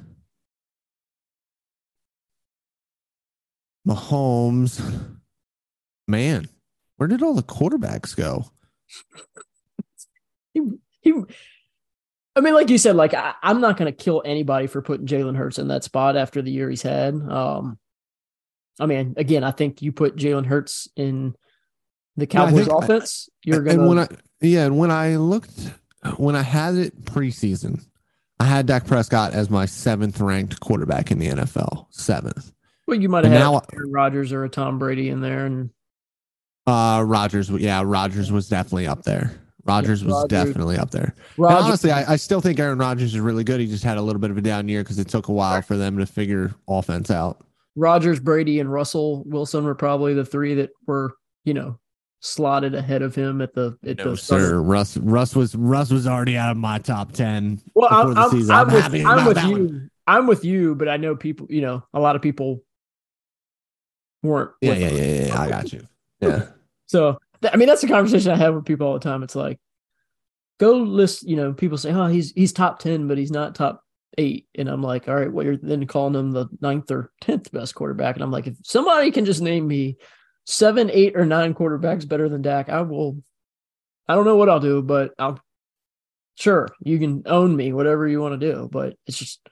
Mahomes. 3.87 4.81
Man, 6.07 6.49
where 6.97 7.09
did 7.09 7.23
all 7.23 7.35
the 7.35 7.43
quarterbacks 7.43 8.17
go? 8.17 8.45
he, 10.53 10.61
he 11.01 11.13
I 12.37 12.41
mean, 12.41 12.55
like 12.55 12.71
you 12.71 12.79
said, 12.79 12.97
like 12.97 13.15
I, 13.15 13.35
I'm 13.43 13.61
not 13.61 13.77
going 13.77 13.93
to 13.93 14.05
kill 14.05 14.23
anybody 14.25 14.67
for 14.67 14.83
putting 14.83 15.07
Jalen 15.07 15.37
Hurts 15.37 15.59
in 15.59 15.69
that 15.69 15.85
spot 15.85 16.17
after 16.17 16.41
the 16.43 16.51
year 16.51 16.71
he's 16.71 16.83
had. 16.83 17.15
Um, 17.15 17.79
I 18.79 18.87
mean, 18.87 19.15
again, 19.17 19.45
I 19.45 19.51
think 19.51 19.83
you 19.83 19.93
put 19.93 20.17
Jalen 20.17 20.47
Hurts 20.47 20.89
in 20.97 21.35
the 22.17 22.27
Cowboys 22.27 22.67
think- 22.67 22.83
offense, 22.83 23.29
you're 23.45 23.67
and 23.67 23.87
when 23.87 23.97
gonna. 23.97 24.09
I 24.13 24.17
yeah, 24.47 24.65
and 24.67 24.79
when 24.79 24.91
I 24.91 25.17
looked 25.17 25.71
when 26.17 26.35
I 26.37 26.43
had 26.43 26.75
it 26.77 27.05
preseason, 27.05 27.85
I 28.39 28.45
had 28.45 28.67
Dak 28.67 28.87
Prescott 28.87 29.35
as 29.35 29.51
my 29.51 29.67
seventh 29.67 30.21
ranked 30.21 30.61
quarterback 30.61 31.11
in 31.11 31.19
the 31.19 31.29
NFL. 31.29 31.87
Seventh. 31.91 32.53
well, 32.87 32.99
you 33.01 33.09
might 33.09 33.25
have 33.25 33.33
and 33.33 33.35
had 33.35 33.51
now- 33.51 33.63
Aaron 33.75 33.93
Rodgers 33.93 34.33
or 34.33 34.45
a 34.45 34.49
Tom 34.49 34.79
Brady 34.79 35.11
in 35.11 35.21
there, 35.21 35.45
and 35.47 35.71
Uh, 36.67 37.03
Rodgers, 37.07 37.51
yeah, 37.51 37.83
Rodgers 37.85 38.31
was 38.33 38.49
definitely 38.49 38.87
up 38.87 39.03
there. 39.03 39.33
Rodgers 39.65 40.03
was 40.03 40.13
Rodgers- 40.15 40.29
definitely 40.47 40.79
up 40.79 40.91
there. 40.91 41.15
Honestly, 41.39 41.91
I, 41.91 42.13
I 42.13 42.17
still 42.17 42.41
think 42.41 42.59
Aaron 42.59 42.79
Rodgers 42.79 43.15
is 43.15 43.21
really 43.21 43.45
good. 43.45 43.61
He 43.61 43.67
just 43.67 43.85
had 43.85 43.99
a 43.99 44.03
little 44.03 44.21
bit 44.21 44.31
of 44.31 44.39
a 44.39 44.41
down 44.41 44.69
year 44.69 44.83
because 44.83 44.99
it 44.99 45.09
took 45.09 45.29
a 45.29 45.33
while 45.33 45.61
for 45.63 45.77
them 45.77 45.99
to 45.99 46.07
figure 46.07 46.55
offense 46.69 47.11
out. 47.11 47.45
Rodgers, 47.77 48.21
Brady, 48.21 48.61
and 48.61 48.71
Russell 48.73 49.23
Wilson 49.27 49.65
were 49.65 49.75
probably 49.75 50.15
the 50.15 50.25
three 50.25 50.55
that 50.55 50.71
were, 50.87 51.15
you 51.45 51.55
know, 51.55 51.79
slotted 52.21 52.75
ahead 52.75 53.01
of 53.03 53.15
him 53.15 53.41
at 53.41 53.55
the 53.55 53.79
at 53.87 53.99
No, 53.99 54.11
the 54.11 54.17
start 54.17 54.43
of- 54.43 54.49
sir. 54.49 54.61
Russ, 54.61 54.97
Russ 54.99 55.35
was 55.37 55.55
Russ 55.55 55.91
was 55.91 56.07
already 56.07 56.37
out 56.37 56.51
of 56.51 56.57
my 56.57 56.79
top 56.79 57.13
ten. 57.13 57.61
Well, 57.75 57.89
I'm, 57.91 58.15
the 58.15 58.21
I'm. 58.21 58.71
I'm 58.71 58.71
I'm 58.71 58.73
with, 58.75 59.07
I'm 59.07 59.27
with 59.27 59.45
you. 59.45 59.53
one. 59.53 59.91
I'm 60.07 60.27
with 60.27 60.45
you, 60.45 60.75
but 60.75 60.89
I 60.89 60.97
know 60.97 61.15
people, 61.15 61.47
you 61.51 61.61
know, 61.61 61.85
a 61.95 62.01
lot 62.01 62.17
of 62.17 62.23
people 62.23 62.63
weren't. 64.23 64.51
Yeah, 64.61 64.75
yeah, 64.75 64.89
yeah, 64.91 65.03
yeah, 65.03 65.27
yeah. 65.27 65.41
I 65.41 65.49
got 65.49 65.73
you. 65.73 65.87
Yeah. 66.21 66.47
So 66.87 67.21
I 67.53 67.57
mean, 67.57 67.69
that's 67.69 67.85
a 67.85 67.87
conversation 67.89 68.33
I 68.33 68.37
have 68.37 68.53
with 68.53 68.65
people 68.65 68.85
all 68.89 68.95
the 68.95 68.99
time. 68.99 69.23
It's 69.23 69.37
like, 69.37 69.61
go 70.59 70.73
list. 70.73 71.23
You 71.23 71.37
know, 71.37 71.53
people 71.53 71.79
say, 71.79 71.93
"Oh, 71.93 72.09
he's 72.09 72.33
he's 72.33 72.53
top 72.53 72.81
ten, 72.81 73.07
but 73.07 73.17
he's 73.17 73.31
not 73.31 73.55
top 73.55 73.85
eight. 74.19 74.47
And 74.57 74.69
I'm 74.69 74.83
like, 74.83 75.09
all 75.09 75.15
right, 75.15 75.33
well, 75.33 75.45
you're 75.45 75.57
then 75.57 75.87
calling 75.87 76.15
him 76.15 76.33
the 76.33 76.47
ninth 76.61 76.91
or 76.91 77.13
tenth 77.21 77.51
best 77.53 77.75
quarterback. 77.75 78.17
And 78.17 78.23
I'm 78.23 78.31
like, 78.31 78.47
if 78.47 78.57
somebody 78.63 79.11
can 79.11 79.25
just 79.25 79.43
name 79.43 79.67
me 79.67 79.97
seven, 80.47 80.91
eight, 80.91 81.17
or 81.17 81.25
nine 81.25 81.55
quarterbacks 81.55 82.09
better 82.09 82.29
than 82.29 82.43
Dak, 82.43 82.69
I 82.69 82.83
will. 82.83 83.23
I 84.09 84.15
don't 84.15 84.25
know 84.25 84.37
what 84.37 84.49
I'll 84.49 84.61
do, 84.61 84.83
but 84.83 85.13
I'll. 85.19 85.41
Sure, 86.37 86.69
you 86.83 86.99
can 86.99 87.23
own 87.27 87.55
me, 87.55 87.73
whatever 87.73 88.09
you 88.09 88.21
want 88.21 88.41
to 88.41 88.53
do, 88.53 88.69
but 88.71 88.97
it's 89.07 89.19
just. 89.19 89.47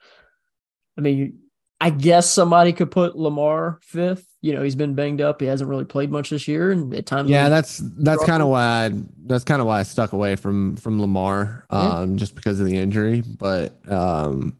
I 0.97 1.01
mean, 1.01 1.39
I 1.81 1.89
guess 1.91 2.31
somebody 2.31 2.73
could 2.73 2.91
put 2.91 3.17
Lamar 3.17 3.79
fifth. 3.81 4.25
You 4.41 4.53
know, 4.53 4.63
he's 4.63 4.75
been 4.75 4.95
banged 4.95 5.21
up. 5.21 5.41
He 5.41 5.47
hasn't 5.47 5.69
really 5.69 5.85
played 5.85 6.11
much 6.11 6.29
this 6.29 6.47
year, 6.47 6.71
and 6.71 6.93
at 6.93 7.05
times, 7.05 7.29
yeah, 7.29 7.49
that's 7.49 7.81
that's 7.97 8.23
kind 8.25 8.41
of 8.41 8.49
why 8.49 8.85
I, 8.85 8.91
that's 9.25 9.43
kind 9.43 9.61
of 9.61 9.67
why 9.67 9.79
I 9.79 9.83
stuck 9.83 10.13
away 10.13 10.35
from 10.35 10.75
from 10.77 11.01
Lamar, 11.01 11.65
um, 11.69 12.11
yeah. 12.11 12.17
just 12.17 12.35
because 12.35 12.59
of 12.59 12.65
the 12.65 12.77
injury. 12.77 13.21
But 13.21 13.79
um, 13.91 14.57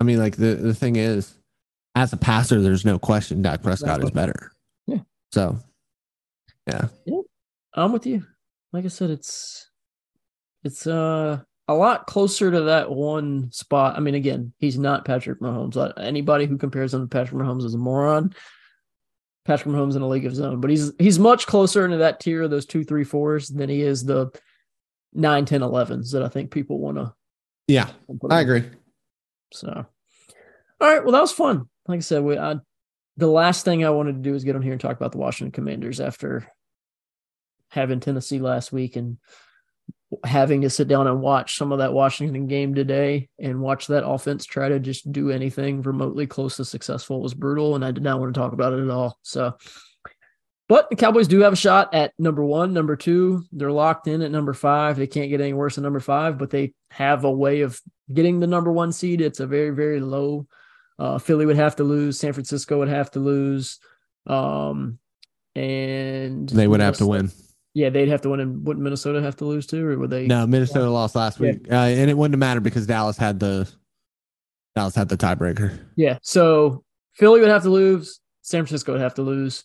I 0.00 0.04
mean, 0.04 0.18
like 0.18 0.36
the 0.36 0.54
the 0.54 0.74
thing 0.74 0.96
is, 0.96 1.34
as 1.94 2.12
a 2.12 2.16
passer, 2.16 2.60
there's 2.60 2.84
no 2.84 2.98
question 2.98 3.42
Dak 3.42 3.62
Prescott 3.62 4.02
is 4.02 4.10
better. 4.10 4.52
Yeah. 4.86 5.00
So, 5.32 5.58
yeah. 6.66 6.88
Yeah, 7.06 7.20
I'm 7.74 7.92
with 7.92 8.06
you. 8.06 8.24
Like 8.72 8.84
I 8.84 8.88
said, 8.88 9.10
it's 9.10 9.70
it's 10.64 10.86
uh 10.86 11.40
a 11.68 11.74
lot 11.74 12.06
closer 12.06 12.50
to 12.50 12.62
that 12.62 12.90
one 12.90 13.50
spot. 13.52 13.96
I 13.96 14.00
mean, 14.00 14.14
again, 14.14 14.52
he's 14.58 14.78
not 14.78 15.04
Patrick 15.04 15.40
Mahomes. 15.40 15.76
Uh, 15.76 15.92
anybody 15.96 16.46
who 16.46 16.58
compares 16.58 16.92
him 16.92 17.02
to 17.02 17.06
Patrick 17.06 17.40
Mahomes 17.40 17.64
is 17.64 17.74
a 17.74 17.78
moron. 17.78 18.34
Patrick 19.44 19.74
Mahomes 19.74 19.96
in 19.96 20.02
a 20.02 20.08
league 20.08 20.24
of 20.24 20.32
his 20.32 20.40
own, 20.40 20.60
but 20.60 20.70
he's 20.70 20.92
he's 20.98 21.18
much 21.18 21.46
closer 21.46 21.84
into 21.84 21.98
that 21.98 22.20
tier 22.20 22.42
of 22.42 22.50
those 22.50 22.66
two, 22.66 22.84
three, 22.84 23.04
fours 23.04 23.48
than 23.48 23.68
he 23.68 23.82
is 23.82 24.04
the 24.04 24.30
nine, 25.12 25.44
10, 25.44 25.60
11s 25.60 26.12
that 26.12 26.22
I 26.22 26.28
think 26.28 26.50
people 26.50 26.78
want 26.78 26.96
to. 26.96 27.12
Yeah, 27.66 27.90
I 28.30 28.40
agree. 28.40 28.64
So, 29.52 29.68
all 30.80 30.88
right. 30.88 31.02
Well, 31.02 31.12
that 31.12 31.20
was 31.20 31.32
fun. 31.32 31.68
Like 31.88 31.98
I 31.98 32.00
said, 32.00 32.22
we 32.22 32.38
I, 32.38 32.56
the 33.16 33.26
last 33.26 33.64
thing 33.64 33.84
I 33.84 33.90
wanted 33.90 34.14
to 34.14 34.30
do 34.30 34.34
is 34.34 34.44
get 34.44 34.56
on 34.56 34.62
here 34.62 34.72
and 34.72 34.80
talk 34.80 34.96
about 34.96 35.12
the 35.12 35.18
Washington 35.18 35.52
Commanders 35.52 36.00
after 36.00 36.46
having 37.68 38.00
Tennessee 38.00 38.38
last 38.38 38.72
week 38.72 38.96
and 38.96 39.18
having 40.24 40.60
to 40.62 40.70
sit 40.70 40.88
down 40.88 41.06
and 41.06 41.20
watch 41.20 41.56
some 41.56 41.72
of 41.72 41.78
that 41.78 41.92
Washington 41.92 42.46
game 42.46 42.74
today 42.74 43.28
and 43.38 43.60
watch 43.60 43.86
that 43.86 44.06
offense 44.06 44.44
try 44.44 44.68
to 44.68 44.78
just 44.78 45.10
do 45.10 45.30
anything 45.30 45.82
remotely 45.82 46.26
close 46.26 46.56
to 46.56 46.64
successful 46.64 47.20
was 47.20 47.34
brutal. 47.34 47.74
And 47.74 47.84
I 47.84 47.90
did 47.90 48.02
not 48.02 48.20
want 48.20 48.34
to 48.34 48.38
talk 48.40 48.52
about 48.52 48.72
it 48.72 48.82
at 48.82 48.90
all. 48.90 49.18
So, 49.22 49.56
but 50.68 50.88
the 50.90 50.96
Cowboys 50.96 51.28
do 51.28 51.40
have 51.40 51.52
a 51.52 51.56
shot 51.56 51.94
at 51.94 52.12
number 52.18 52.44
one, 52.44 52.72
number 52.72 52.96
two. 52.96 53.44
They're 53.52 53.72
locked 53.72 54.06
in 54.06 54.22
at 54.22 54.30
number 54.30 54.54
five. 54.54 54.96
They 54.96 55.06
can't 55.06 55.30
get 55.30 55.40
any 55.40 55.52
worse 55.52 55.74
than 55.74 55.84
number 55.84 56.00
five, 56.00 56.38
but 56.38 56.50
they 56.50 56.74
have 56.90 57.24
a 57.24 57.30
way 57.30 57.62
of 57.62 57.80
getting 58.12 58.40
the 58.40 58.46
number 58.46 58.72
one 58.72 58.92
seed. 58.92 59.20
It's 59.20 59.40
a 59.40 59.46
very, 59.46 59.70
very 59.70 60.00
low. 60.00 60.46
Uh, 60.98 61.18
Philly 61.18 61.46
would 61.46 61.56
have 61.56 61.76
to 61.76 61.84
lose. 61.84 62.18
San 62.18 62.32
Francisco 62.32 62.78
would 62.78 62.88
have 62.88 63.10
to 63.12 63.20
lose. 63.20 63.78
Um, 64.26 64.98
and 65.54 66.48
they 66.48 66.68
would 66.68 66.80
have 66.80 66.98
to 66.98 67.06
win. 67.06 67.30
Yeah, 67.74 67.88
they'd 67.88 68.08
have 68.08 68.20
to 68.22 68.28
win. 68.28 68.40
And 68.40 68.66
wouldn't 68.66 68.84
Minnesota 68.84 69.22
have 69.22 69.36
to 69.36 69.44
lose 69.44 69.66
too, 69.66 69.86
or 69.86 69.98
would 69.98 70.10
they? 70.10 70.26
No, 70.26 70.46
Minnesota 70.46 70.90
lost 70.90 71.14
last 71.14 71.40
week, 71.40 71.66
yeah. 71.66 71.82
uh, 71.82 71.86
and 71.86 72.10
it 72.10 72.16
wouldn't 72.16 72.38
matter 72.38 72.60
because 72.60 72.86
Dallas 72.86 73.16
had 73.16 73.40
the 73.40 73.70
Dallas 74.76 74.94
had 74.94 75.08
the 75.08 75.16
tiebreaker. 75.16 75.78
Yeah, 75.96 76.18
so 76.22 76.84
Philly 77.14 77.40
would 77.40 77.50
have 77.50 77.62
to 77.62 77.70
lose. 77.70 78.20
San 78.42 78.64
Francisco 78.64 78.92
would 78.92 79.00
have 79.00 79.14
to 79.14 79.22
lose 79.22 79.64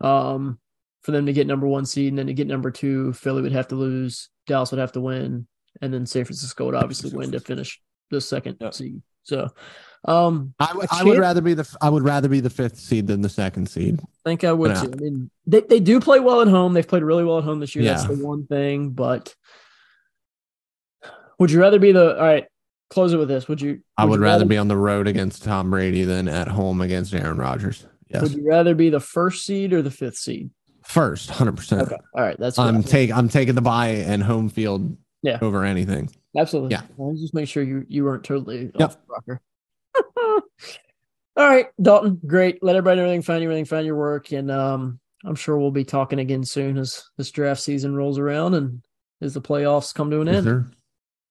um, 0.00 0.58
for 1.02 1.12
them 1.12 1.26
to 1.26 1.32
get 1.32 1.46
number 1.46 1.66
one 1.66 1.86
seed, 1.86 2.08
and 2.08 2.18
then 2.18 2.26
to 2.26 2.34
get 2.34 2.46
number 2.46 2.70
two, 2.70 3.12
Philly 3.12 3.42
would 3.42 3.52
have 3.52 3.68
to 3.68 3.76
lose. 3.76 4.30
Dallas 4.46 4.70
would 4.72 4.80
have 4.80 4.92
to 4.92 5.00
win, 5.00 5.46
and 5.80 5.94
then 5.94 6.06
San 6.06 6.24
Francisco 6.24 6.66
would 6.66 6.74
obviously 6.74 7.16
win 7.16 7.30
to 7.32 7.40
finish 7.40 7.80
the 8.10 8.20
second 8.20 8.56
yeah. 8.60 8.70
seed. 8.70 9.00
So 9.22 9.48
um, 10.06 10.54
I, 10.58 10.66
w- 10.68 10.86
I 10.90 11.02
would 11.04 11.18
rather 11.18 11.40
be 11.40 11.54
the 11.54 11.76
I 11.80 11.88
would 11.88 12.02
rather 12.02 12.28
be 12.28 12.40
the 12.40 12.50
fifth 12.50 12.78
seed 12.78 13.06
than 13.06 13.22
the 13.22 13.28
second 13.28 13.68
seed. 13.68 14.00
I 14.02 14.28
think 14.28 14.44
I 14.44 14.52
would 14.52 14.76
too. 14.76 14.92
I 14.92 14.96
mean, 14.96 15.30
they, 15.46 15.60
they 15.60 15.80
do 15.80 16.00
play 16.00 16.20
well 16.20 16.42
at 16.42 16.48
home. 16.48 16.74
They've 16.74 16.86
played 16.86 17.02
really 17.02 17.24
well 17.24 17.38
at 17.38 17.44
home 17.44 17.60
this 17.60 17.74
year. 17.74 17.84
Yeah. 17.84 17.94
That's 17.94 18.06
the 18.06 18.26
one 18.26 18.46
thing. 18.46 18.90
But 18.90 19.34
would 21.38 21.50
you 21.50 21.60
rather 21.60 21.78
be 21.78 21.92
the 21.92 22.16
all 22.16 22.22
right? 22.22 22.46
Close 22.90 23.12
it 23.12 23.16
with 23.16 23.28
this. 23.28 23.48
Would 23.48 23.62
you? 23.62 23.70
Would 23.70 23.82
I 23.96 24.04
would 24.04 24.16
you 24.16 24.22
rather, 24.22 24.40
rather 24.40 24.44
be 24.44 24.58
on 24.58 24.68
the 24.68 24.76
road 24.76 25.08
against 25.08 25.42
Tom 25.42 25.70
Brady 25.70 26.04
than 26.04 26.28
at 26.28 26.48
home 26.48 26.80
against 26.80 27.14
Aaron 27.14 27.38
Rodgers. 27.38 27.86
Yes. 28.08 28.22
Would 28.22 28.32
you 28.32 28.46
rather 28.46 28.74
be 28.74 28.90
the 28.90 29.00
first 29.00 29.44
seed 29.44 29.72
or 29.72 29.80
the 29.80 29.90
fifth 29.90 30.16
seed? 30.16 30.50
First, 30.82 31.30
hundred 31.30 31.56
percent. 31.56 31.82
Okay. 31.82 31.96
All 32.14 32.22
right. 32.22 32.36
That's. 32.38 32.58
I'm 32.58 32.82
take. 32.82 33.10
I'm 33.10 33.30
taking 33.30 33.54
the 33.54 33.62
buy 33.62 33.88
and 33.88 34.22
home 34.22 34.50
field. 34.50 34.96
Yeah. 35.22 35.38
Over 35.40 35.64
anything. 35.64 36.10
Absolutely. 36.36 36.72
Yeah. 36.72 36.82
I'll 37.00 37.14
just 37.14 37.32
make 37.32 37.48
sure 37.48 37.62
you 37.62 37.86
you 37.88 38.04
weren't 38.04 38.22
totally 38.22 38.70
yep. 38.78 38.90
off 38.90 38.96
the 38.96 39.02
rocker. 39.08 39.40
All 41.36 41.48
right, 41.48 41.66
Dalton, 41.82 42.20
great. 42.26 42.62
Let 42.62 42.76
everybody 42.76 42.98
know 42.98 43.04
everything, 43.04 43.22
find 43.22 43.42
you, 43.42 43.48
everything, 43.48 43.64
find 43.64 43.86
your 43.86 43.96
work. 43.96 44.30
And 44.30 44.50
um, 44.50 45.00
I'm 45.24 45.34
sure 45.34 45.58
we'll 45.58 45.72
be 45.72 45.84
talking 45.84 46.20
again 46.20 46.44
soon 46.44 46.78
as 46.78 47.04
this 47.16 47.30
draft 47.30 47.60
season 47.60 47.96
rolls 47.96 48.18
around 48.18 48.54
and 48.54 48.82
as 49.20 49.34
the 49.34 49.40
playoffs 49.40 49.94
come 49.94 50.10
to 50.10 50.20
an 50.20 50.28
yes, 50.28 50.36
end. 50.36 50.44
Sir. 50.44 50.66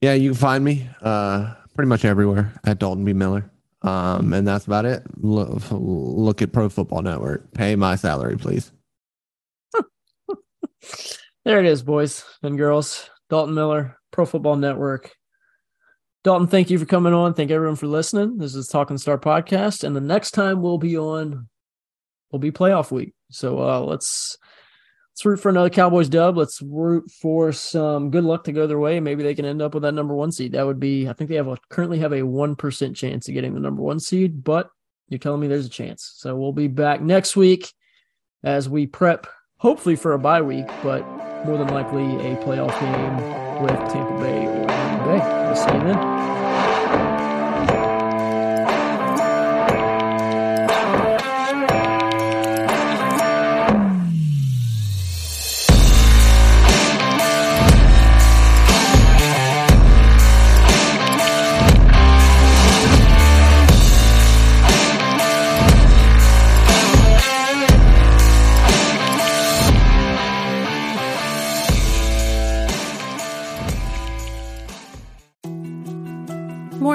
Yeah, 0.02 0.14
you 0.14 0.32
can 0.32 0.40
find 0.40 0.64
me 0.64 0.90
uh, 1.02 1.54
pretty 1.76 1.88
much 1.88 2.04
everywhere 2.04 2.54
at 2.66 2.80
Dalton 2.80 3.06
B. 3.06 3.14
Miller. 3.14 3.50
Um, 3.82 4.34
and 4.34 4.48
that's 4.48 4.66
about 4.66 4.86
it. 4.86 5.04
Look, 5.18 5.62
look 5.72 6.42
at 6.42 6.52
Pro 6.52 6.70
Football 6.70 7.02
Network. 7.02 7.54
Pay 7.54 7.76
my 7.76 7.96
salary, 7.96 8.38
please. 8.38 8.72
there 11.46 11.60
it 11.60 11.66
is, 11.66 11.82
boys 11.82 12.24
and 12.42 12.58
girls. 12.58 13.10
Dalton 13.30 13.56
Miller, 13.56 13.98
Pro 14.12 14.26
Football 14.26 14.58
Network. 14.58 15.12
Dalton, 16.24 16.48
thank 16.48 16.70
you 16.70 16.80
for 16.80 16.86
coming 16.86 17.14
on. 17.14 17.34
Thank 17.34 17.52
everyone 17.52 17.76
for 17.76 17.88
listening. 17.88 18.38
This 18.38 18.56
is 18.56 18.68
Talking 18.68 18.98
Star 18.98 19.18
podcast, 19.18 19.84
and 19.84 19.94
the 19.94 20.00
next 20.00 20.32
time 20.32 20.62
we'll 20.62 20.78
be 20.78 20.98
on 20.98 21.50
will 22.32 22.40
be 22.40 22.50
playoff 22.50 22.92
week. 22.92 23.14
So 23.30 23.60
uh, 23.60 23.82
let's 23.82 24.38
let's 25.12 25.26
root 25.26 25.42
for 25.42 25.50
another 25.50 25.70
Cowboys 25.70 26.08
dub. 26.08 26.38
Let's 26.38 26.62
root 26.62 27.12
for 27.22 27.52
some 27.52 28.10
good 28.10 28.24
luck 28.24 28.46
to 28.46 28.54
go 28.54 28.68
their 28.68 28.80
way. 28.80 29.02
Maybe 29.02 29.22
they 29.22 29.36
can 29.36 29.44
end 29.44 29.62
up 29.62 29.74
with 29.74 29.84
that 29.84 29.92
number 29.92 30.16
one 30.16 30.32
seed. 30.32 30.54
That 30.54 30.66
would 30.66 30.80
be. 30.80 31.10
I 31.10 31.14
think 31.14 31.30
they 31.30 31.36
have 31.36 31.50
a 31.50 31.58
currently 31.70 32.00
have 32.00 32.14
a 32.14 32.24
one 32.24 32.56
percent 32.56 32.96
chance 32.96 33.28
of 33.28 33.34
getting 33.34 33.54
the 33.54 33.60
number 33.60 33.82
one 33.82 34.00
seed, 34.00 34.46
but 34.46 34.70
you're 35.10 35.20
telling 35.20 35.42
me 35.42 35.48
there's 35.48 35.66
a 35.66 35.70
chance. 35.70 36.14
So 36.16 36.38
we'll 36.38 36.54
be 36.54 36.70
back 36.70 37.02
next 37.02 37.36
week 37.36 37.70
as 38.46 38.70
we 38.70 38.88
prep, 38.88 39.28
hopefully 39.58 39.98
for 39.98 40.14
a 40.14 40.20
bye 40.20 40.42
week, 40.42 40.68
but 40.84 41.06
more 41.46 41.58
than 41.58 41.68
likely 41.68 42.06
a 42.32 42.38
playoff 42.38 42.80
game 42.80 43.43
with 43.62 43.80
Tampa 43.92 44.14
Bay 44.20 44.48
or 44.48 44.74
Green 44.74 45.04
Bay. 45.04 45.20
We'll 45.46 45.56
see 45.56 45.74
you 45.74 45.84
then. 45.84 46.43